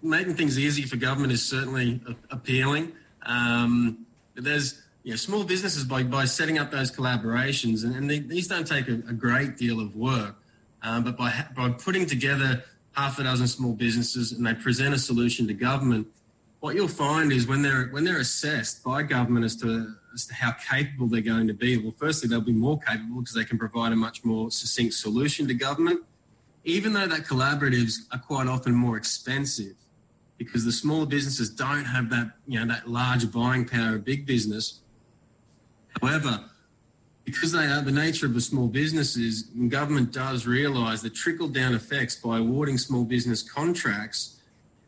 making 0.02 0.36
things 0.36 0.58
easy 0.58 0.84
for 0.84 0.96
government 0.96 1.34
is 1.34 1.44
certainly 1.44 2.00
appealing. 2.32 2.94
Um, 3.24 4.06
there's 4.36 4.82
you 5.04 5.12
know, 5.12 5.18
small 5.18 5.44
businesses 5.44 5.84
by, 5.84 6.04
by 6.04 6.26
setting 6.26 6.58
up 6.58 6.72
those 6.72 6.92
collaborations, 6.92 7.84
and, 7.84 7.94
and 7.94 8.10
they, 8.10 8.20
these 8.20 8.48
don't 8.48 8.66
take 8.66 8.88
a, 8.88 8.94
a, 8.94 9.14
great 9.14 9.58
deal 9.58 9.82
of 9.82 9.96
work, 9.98 10.36
um, 10.82 11.04
but 11.04 11.18
by, 11.18 11.46
by 11.56 11.70
putting 11.70 12.06
together 12.06 12.64
half 12.94 13.20
a 13.20 13.24
dozen 13.24 13.48
small 13.48 13.74
businesses 13.74 14.32
and 14.32 14.46
they 14.46 14.54
present 14.54 14.94
a 14.94 15.00
solution 15.00 15.48
to 15.48 15.54
government, 15.54 16.08
what 16.60 16.76
you'll 16.76 16.88
find 16.88 17.32
is 17.32 17.48
when 17.48 17.62
they're 17.62 17.88
when 17.88 18.04
they're 18.04 18.20
assessed 18.20 18.84
by 18.84 19.04
government 19.04 19.46
as 19.46 19.56
to 19.58 19.96
as 20.14 20.26
to 20.26 20.34
how 20.34 20.52
capable 20.52 21.08
they're 21.08 21.22
going 21.22 21.48
to 21.48 21.54
be, 21.54 21.78
well, 21.78 21.94
firstly 21.98 22.28
they'll 22.28 22.42
be 22.42 22.52
more 22.52 22.80
capable 22.80 23.22
because 23.22 23.36
they 23.36 23.46
can 23.46 23.58
provide 23.58 23.92
a 23.92 23.96
much 23.96 24.26
more 24.26 24.52
succinct 24.52 24.94
solution 24.96 25.48
to 25.48 25.54
government, 25.54 26.02
even 26.64 26.92
though 26.92 27.08
that 27.08 27.22
collaboratives 27.22 28.00
are 28.12 28.20
quite 28.20 28.48
often 28.48 28.74
more 28.74 28.98
expensive 28.98 29.76
because 30.38 30.66
the 30.66 30.72
smaller 30.72 31.06
businesses 31.06 31.50
don't 31.50 31.86
have 31.86 32.10
that 32.10 32.32
you 32.48 32.60
know 32.60 32.66
that 32.66 32.90
large 32.90 33.32
buying 33.32 33.66
power 33.66 33.96
of 33.96 34.06
big 34.06 34.26
business. 34.26 34.82
However, 36.02 36.46
because 37.24 37.52
they 37.52 37.66
are 37.66 37.82
the 37.82 37.92
nature 37.92 38.26
of 38.26 38.34
the 38.34 38.42
small 38.42 38.68
businesses, 38.68 39.44
government 39.70 40.12
does 40.12 40.46
realise 40.48 41.02
the 41.02 41.10
trickle 41.10 41.48
down 41.48 41.74
effects 41.74 42.16
by 42.16 42.40
awarding 42.40 42.78
small 42.78 43.04
business 43.04 43.44
contracts 43.44 44.39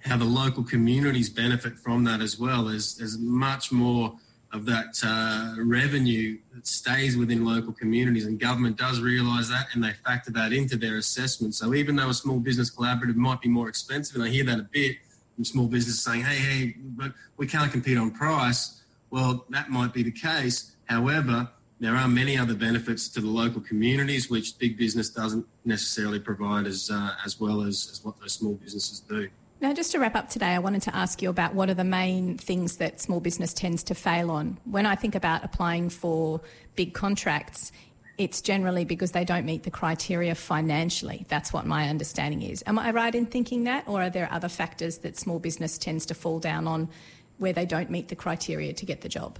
how 0.03 0.17
the 0.17 0.25
local 0.25 0.63
communities 0.63 1.29
benefit 1.29 1.77
from 1.77 2.03
that 2.05 2.21
as 2.21 2.39
well. 2.39 2.65
There's, 2.65 2.95
there's 2.95 3.17
much 3.19 3.71
more 3.71 4.15
of 4.53 4.65
that 4.65 4.99
uh, 5.03 5.55
revenue 5.63 6.37
that 6.53 6.67
stays 6.67 7.15
within 7.15 7.45
local 7.45 7.71
communities, 7.71 8.25
and 8.25 8.39
government 8.39 8.77
does 8.77 8.99
realise 8.99 9.47
that, 9.49 9.67
and 9.73 9.83
they 9.83 9.93
factor 10.05 10.31
that 10.31 10.51
into 10.51 10.75
their 10.75 10.97
assessment. 10.97 11.55
So 11.55 11.73
even 11.73 11.95
though 11.95 12.09
a 12.09 12.13
small 12.13 12.39
business 12.39 12.73
collaborative 12.73 13.15
might 13.15 13.41
be 13.41 13.49
more 13.49 13.69
expensive, 13.69 14.15
and 14.15 14.23
I 14.23 14.29
hear 14.29 14.43
that 14.45 14.59
a 14.59 14.67
bit 14.71 14.97
from 15.35 15.45
small 15.45 15.67
businesses 15.67 16.03
saying, 16.03 16.23
"Hey, 16.23 16.35
hey, 16.35 16.75
but 16.79 17.13
we 17.37 17.47
can't 17.47 17.71
compete 17.71 17.97
on 17.97 18.11
price." 18.11 18.81
Well, 19.09 19.45
that 19.49 19.69
might 19.69 19.93
be 19.93 20.03
the 20.03 20.11
case. 20.11 20.75
However, 20.85 21.49
there 21.79 21.95
are 21.95 22.07
many 22.07 22.37
other 22.37 22.53
benefits 22.53 23.07
to 23.09 23.21
the 23.21 23.27
local 23.27 23.61
communities 23.61 24.29
which 24.29 24.57
big 24.59 24.77
business 24.77 25.09
doesn't 25.09 25.45
necessarily 25.65 26.19
provide 26.19 26.67
as 26.67 26.91
uh, 26.91 27.11
as 27.25 27.39
well 27.39 27.61
as, 27.61 27.89
as 27.91 28.03
what 28.03 28.19
those 28.19 28.33
small 28.33 28.55
businesses 28.55 28.99
do. 28.99 29.29
Now, 29.61 29.73
just 29.73 29.91
to 29.91 29.99
wrap 29.99 30.15
up 30.15 30.27
today, 30.27 30.47
I 30.47 30.57
wanted 30.57 30.81
to 30.83 30.95
ask 30.95 31.21
you 31.21 31.29
about 31.29 31.53
what 31.53 31.69
are 31.69 31.75
the 31.75 31.83
main 31.83 32.35
things 32.35 32.77
that 32.77 32.99
small 32.99 33.19
business 33.19 33.53
tends 33.53 33.83
to 33.83 33.95
fail 33.95 34.31
on. 34.31 34.57
When 34.65 34.87
I 34.87 34.95
think 34.95 35.13
about 35.13 35.43
applying 35.43 35.89
for 35.89 36.41
big 36.75 36.95
contracts, 36.95 37.71
it's 38.17 38.41
generally 38.41 38.85
because 38.85 39.11
they 39.11 39.23
don't 39.23 39.45
meet 39.45 39.61
the 39.61 39.69
criteria 39.69 40.33
financially. 40.33 41.27
That's 41.29 41.53
what 41.53 41.67
my 41.67 41.89
understanding 41.89 42.41
is. 42.41 42.63
Am 42.65 42.79
I 42.79 42.89
right 42.89 43.13
in 43.13 43.27
thinking 43.27 43.65
that, 43.65 43.87
or 43.87 44.01
are 44.01 44.09
there 44.09 44.27
other 44.31 44.49
factors 44.49 44.97
that 44.99 45.15
small 45.15 45.37
business 45.37 45.77
tends 45.77 46.07
to 46.07 46.15
fall 46.15 46.39
down 46.39 46.67
on 46.67 46.89
where 47.37 47.53
they 47.53 47.67
don't 47.67 47.91
meet 47.91 48.07
the 48.07 48.15
criteria 48.15 48.73
to 48.73 48.85
get 48.87 49.01
the 49.01 49.09
job? 49.09 49.37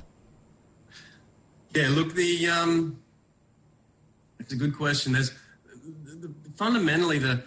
Yeah, 1.73 1.87
look, 1.89 2.13
the 2.13 2.47
um, 2.47 3.01
it's 4.39 4.53
a 4.53 4.55
good 4.55 4.77
question. 4.77 5.13
There's 5.13 5.31
the, 6.03 6.27
the, 6.27 6.33
fundamentally 6.55 7.17
the 7.17 7.41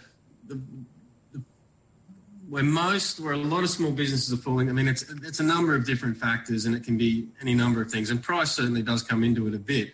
where 2.48 2.62
most, 2.62 3.20
where 3.20 3.32
a 3.32 3.36
lot 3.36 3.62
of 3.62 3.70
small 3.70 3.90
businesses 3.90 4.32
are 4.32 4.42
falling, 4.42 4.68
I 4.68 4.72
mean, 4.72 4.88
it's 4.88 5.02
it's 5.22 5.40
a 5.40 5.44
number 5.44 5.74
of 5.74 5.86
different 5.86 6.16
factors, 6.16 6.66
and 6.66 6.74
it 6.74 6.84
can 6.84 6.96
be 6.96 7.28
any 7.40 7.54
number 7.54 7.80
of 7.80 7.90
things. 7.90 8.10
And 8.10 8.22
price 8.22 8.52
certainly 8.52 8.82
does 8.82 9.02
come 9.02 9.24
into 9.24 9.46
it 9.46 9.54
a 9.54 9.58
bit. 9.58 9.92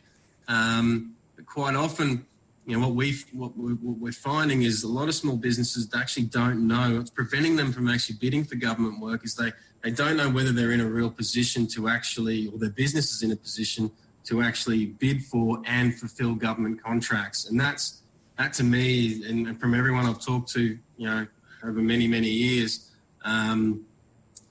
Um, 0.48 1.14
but 1.36 1.46
quite 1.46 1.76
often, 1.76 2.26
you 2.66 2.78
know, 2.78 2.86
what 2.86 2.96
we 2.96 3.16
what 3.32 3.52
we're 3.56 4.12
finding 4.12 4.62
is 4.62 4.82
a 4.82 4.88
lot 4.88 5.08
of 5.08 5.14
small 5.14 5.36
businesses 5.36 5.88
actually 5.94 6.24
don't 6.24 6.66
know 6.66 6.96
what's 6.96 7.10
preventing 7.10 7.56
them 7.56 7.72
from 7.72 7.88
actually 7.88 8.16
bidding 8.20 8.44
for 8.44 8.56
government 8.56 9.00
work 9.00 9.24
is 9.24 9.34
they 9.34 9.52
they 9.82 9.90
don't 9.90 10.16
know 10.16 10.28
whether 10.28 10.52
they're 10.52 10.72
in 10.72 10.80
a 10.80 10.86
real 10.88 11.10
position 11.10 11.66
to 11.68 11.88
actually, 11.88 12.48
or 12.48 12.58
their 12.58 12.70
business 12.70 13.12
is 13.12 13.22
in 13.22 13.32
a 13.32 13.36
position 13.36 13.90
to 14.24 14.42
actually 14.42 14.86
bid 14.86 15.24
for 15.24 15.62
and 15.66 15.98
fulfill 15.98 16.34
government 16.34 16.82
contracts. 16.82 17.48
And 17.48 17.58
that's 17.58 18.02
that 18.38 18.52
to 18.54 18.64
me, 18.64 19.22
and 19.28 19.58
from 19.60 19.74
everyone 19.74 20.06
I've 20.06 20.24
talked 20.24 20.50
to, 20.52 20.62
you 20.96 21.06
know, 21.06 21.26
over 21.64 21.80
many, 21.80 22.06
many 22.06 22.28
years 22.28 22.90
um, 23.24 23.84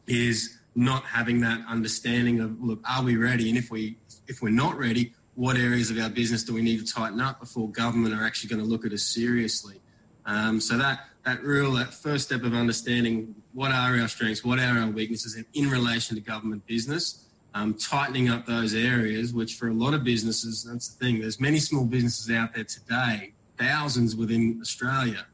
is 0.08 0.58
not 0.76 1.04
having 1.04 1.42
that 1.42 1.62
understanding 1.68 2.40
of, 2.40 2.62
look, 2.62 2.80
are 2.90 3.04
we 3.04 3.18
ready? 3.18 3.50
And 3.50 3.58
if, 3.58 3.70
we, 3.70 3.98
if 4.28 4.42
we're 4.42 4.50
not 4.50 4.78
ready, 4.78 5.14
what 5.36 5.58
areas 5.58 5.90
of 5.90 5.98
our 6.00 6.10
business 6.10 6.44
do 6.44 6.54
we 6.54 6.62
need 6.62 6.86
to 6.86 6.94
tighten 6.94 7.20
up 7.22 7.40
before 7.40 7.70
government 7.70 8.14
are 8.14 8.26
actually 8.26 8.50
going 8.50 8.62
to 8.62 8.68
look 8.68 8.86
at 8.86 8.94
us 8.94 9.04
seriously? 9.04 9.82
Um, 10.26 10.60
so 10.60 10.78
that, 10.78 11.08
that 11.26 11.44
real, 11.44 11.72
that 11.74 11.94
first 11.94 12.26
step 12.26 12.44
of 12.44 12.54
understanding 12.54 13.36
what 13.54 13.72
are 13.72 14.00
our 14.00 14.08
strengths, 14.08 14.44
what 14.44 14.60
are 14.60 14.78
our 14.78 14.90
weaknesses 14.90 15.36
in, 15.36 15.46
in 15.54 15.70
relation 15.70 16.16
to 16.16 16.22
government 16.22 16.66
business, 16.68 17.26
um, 17.56 17.74
tightening 17.74 18.30
up 18.30 18.46
those 18.46 18.76
areas, 18.76 19.34
which 19.34 19.56
for 19.56 19.70
a 19.70 19.74
lot 19.74 19.94
of 19.94 20.04
businesses, 20.04 20.64
that's 20.64 20.90
the 20.90 21.04
thing. 21.04 21.20
There's 21.20 21.40
many 21.40 21.60
small 21.60 21.86
businesses 21.86 22.30
out 22.30 22.54
there 22.54 22.64
today, 22.64 23.34
thousands 23.58 24.16
within 24.16 24.60
Australia, 24.62 25.26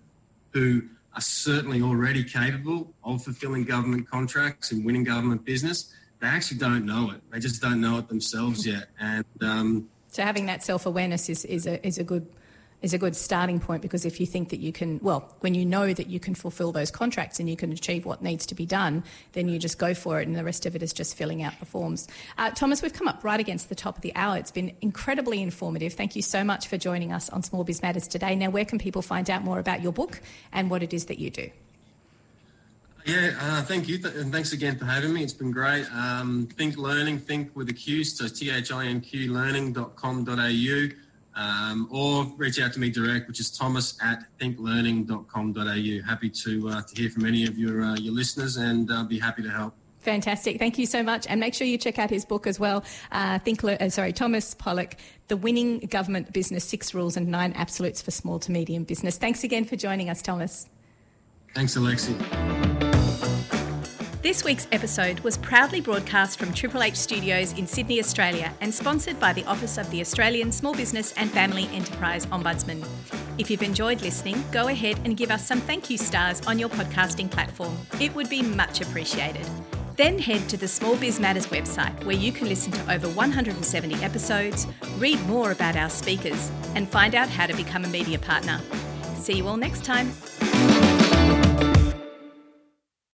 who 0.51 0.83
are 1.15 1.21
certainly 1.21 1.81
already 1.81 2.23
capable 2.23 2.93
of 3.03 3.23
fulfilling 3.23 3.63
government 3.63 4.09
contracts 4.09 4.71
and 4.71 4.85
winning 4.85 5.03
government 5.03 5.45
business. 5.45 5.93
They 6.19 6.27
actually 6.27 6.57
don't 6.57 6.85
know 6.85 7.11
it. 7.11 7.21
They 7.31 7.39
just 7.39 7.61
don't 7.61 7.81
know 7.81 7.97
it 7.97 8.07
themselves 8.09 8.65
yet. 8.65 8.89
And 8.99 9.25
um, 9.41 9.89
so 10.09 10.23
having 10.23 10.45
that 10.47 10.63
self 10.63 10.85
awareness 10.85 11.29
is, 11.29 11.45
is 11.45 11.67
a 11.67 11.85
is 11.85 11.97
a 11.97 12.03
good 12.03 12.27
is 12.85 12.93
a 12.93 12.99
good 12.99 13.15
starting 13.15 13.59
point 13.59 13.81
because 13.81 14.05
if 14.05 14.19
you 14.19 14.27
think 14.27 14.49
that 14.49 14.59
you 14.59 14.71
can, 14.71 14.99
well, 15.01 15.33
when 15.39 15.55
you 15.55 15.65
know 15.65 15.91
that 15.91 16.05
you 16.07 16.19
can 16.19 16.35
fulfill 16.35 16.71
those 16.71 16.91
contracts 16.91 17.39
and 17.39 17.49
you 17.49 17.57
can 17.57 17.71
achieve 17.71 18.05
what 18.05 18.21
needs 18.21 18.45
to 18.45 18.53
be 18.53 18.63
done, 18.63 19.03
then 19.33 19.49
you 19.49 19.57
just 19.57 19.79
go 19.79 19.95
for 19.95 20.21
it 20.21 20.27
and 20.27 20.37
the 20.37 20.43
rest 20.43 20.67
of 20.67 20.75
it 20.75 20.83
is 20.83 20.93
just 20.93 21.17
filling 21.17 21.41
out 21.41 21.59
the 21.59 21.65
forms. 21.65 22.07
Uh, 22.37 22.51
Thomas, 22.51 22.83
we've 22.83 22.93
come 22.93 23.07
up 23.07 23.23
right 23.23 23.39
against 23.39 23.69
the 23.69 23.75
top 23.75 23.95
of 23.95 24.03
the 24.03 24.15
hour. 24.15 24.37
It's 24.37 24.51
been 24.51 24.71
incredibly 24.81 25.41
informative. 25.41 25.93
Thank 25.93 26.15
you 26.15 26.21
so 26.21 26.43
much 26.43 26.67
for 26.67 26.77
joining 26.77 27.11
us 27.11 27.27
on 27.31 27.41
Small 27.41 27.63
Biz 27.63 27.81
Matters 27.81 28.07
today. 28.07 28.35
Now, 28.35 28.51
where 28.51 28.65
can 28.65 28.77
people 28.77 29.01
find 29.01 29.27
out 29.31 29.43
more 29.43 29.57
about 29.57 29.81
your 29.81 29.91
book 29.91 30.21
and 30.53 30.69
what 30.69 30.83
it 30.83 30.93
is 30.93 31.05
that 31.05 31.17
you 31.17 31.31
do? 31.31 31.49
Yeah, 33.03 33.33
uh, 33.39 33.61
thank 33.63 33.87
you. 33.87 33.97
Th- 33.97 34.13
and 34.15 34.31
thanks 34.31 34.53
again 34.53 34.77
for 34.77 34.85
having 34.85 35.11
me. 35.11 35.23
It's 35.23 35.33
been 35.33 35.51
great. 35.51 35.85
Um, 35.91 36.47
THINQ 36.55 36.77
Learning, 36.77 37.17
think 37.17 37.55
with 37.55 37.69
a 37.69 37.73
Q, 37.73 38.03
so 38.03 38.27
T-H-I-N-Q 38.27 39.33
learning.com.au 39.33 41.04
um, 41.35 41.87
or 41.91 42.25
reach 42.37 42.59
out 42.59 42.73
to 42.73 42.79
me 42.79 42.89
direct, 42.89 43.27
which 43.27 43.39
is 43.39 43.49
thomas 43.51 43.97
at 44.03 44.23
thinqlearning.com.au. 44.39 46.07
Happy 46.07 46.29
to, 46.29 46.69
uh, 46.69 46.81
to 46.81 47.01
hear 47.01 47.09
from 47.09 47.25
any 47.25 47.45
of 47.45 47.57
your, 47.57 47.83
uh, 47.83 47.95
your 47.95 48.13
listeners 48.13 48.57
and 48.57 48.91
uh, 48.91 49.03
be 49.03 49.19
happy 49.19 49.43
to 49.43 49.49
help. 49.49 49.73
Fantastic. 49.99 50.59
Thank 50.59 50.77
you 50.77 50.85
so 50.85 51.01
much. 51.01 51.25
And 51.27 51.39
make 51.39 51.55
sure 51.55 51.65
you 51.65 51.79
check 51.79 51.97
out 51.97 52.11
his 52.11 52.25
book 52.25 52.45
as 52.45 52.59
well. 52.59 52.85
Uh, 53.11 53.39
Think, 53.39 53.63
uh, 53.63 53.89
sorry, 53.89 54.13
Thomas 54.13 54.53
Pollock, 54.53 54.95
The 55.29 55.35
Winning 55.35 55.79
Government 55.79 56.31
Business 56.31 56.63
Six 56.63 56.93
Rules 56.93 57.17
and 57.17 57.27
Nine 57.27 57.53
Absolutes 57.53 58.03
for 58.03 58.11
Small 58.11 58.37
to 58.39 58.51
Medium 58.51 58.83
Business. 58.83 59.17
Thanks 59.17 59.43
again 59.43 59.65
for 59.65 59.75
joining 59.75 60.09
us, 60.09 60.21
Thomas. 60.21 60.69
Thanks, 61.55 61.75
Alexi. 61.75 62.74
This 64.25 64.43
week's 64.43 64.67
episode 64.71 65.19
was 65.19 65.37
proudly 65.37 65.81
broadcast 65.81 66.39
from 66.39 66.51
Triple 66.51 66.81
H 66.81 66.95
Studios 66.95 67.53
in 67.59 67.67
Sydney, 67.67 67.99
Australia, 67.99 68.51
and 68.59 68.73
sponsored 68.73 69.19
by 69.19 69.33
the 69.33 69.45
Office 69.45 69.77
of 69.77 69.87
the 69.91 70.01
Australian 70.01 70.51
Small 70.51 70.73
Business 70.73 71.11
and 71.11 71.29
Family 71.29 71.69
Enterprise 71.71 72.25
Ombudsman. 72.25 72.83
If 73.37 73.51
you've 73.51 73.61
enjoyed 73.61 74.01
listening, 74.01 74.43
go 74.51 74.69
ahead 74.69 74.99
and 75.05 75.15
give 75.15 75.29
us 75.29 75.45
some 75.45 75.61
thank 75.61 75.91
you 75.91 75.99
stars 75.99 76.41
on 76.47 76.57
your 76.57 76.69
podcasting 76.69 77.29
platform. 77.29 77.77
It 78.01 78.15
would 78.15 78.27
be 78.27 78.41
much 78.41 78.81
appreciated. 78.81 79.47
Then 79.95 80.17
head 80.17 80.49
to 80.49 80.57
the 80.57 80.67
Small 80.67 80.95
Biz 80.97 81.19
Matters 81.19 81.45
website 81.45 82.03
where 82.03 82.15
you 82.15 82.31
can 82.31 82.49
listen 82.49 82.71
to 82.71 82.91
over 82.91 83.07
170 83.09 84.03
episodes, 84.03 84.65
read 84.97 85.21
more 85.27 85.51
about 85.51 85.75
our 85.75 85.91
speakers, 85.91 86.49
and 86.73 86.89
find 86.89 87.13
out 87.13 87.29
how 87.29 87.45
to 87.45 87.55
become 87.55 87.85
a 87.85 87.89
media 87.89 88.17
partner. 88.17 88.59
See 89.17 89.33
you 89.33 89.47
all 89.47 89.57
next 89.57 89.85
time. 89.85 90.11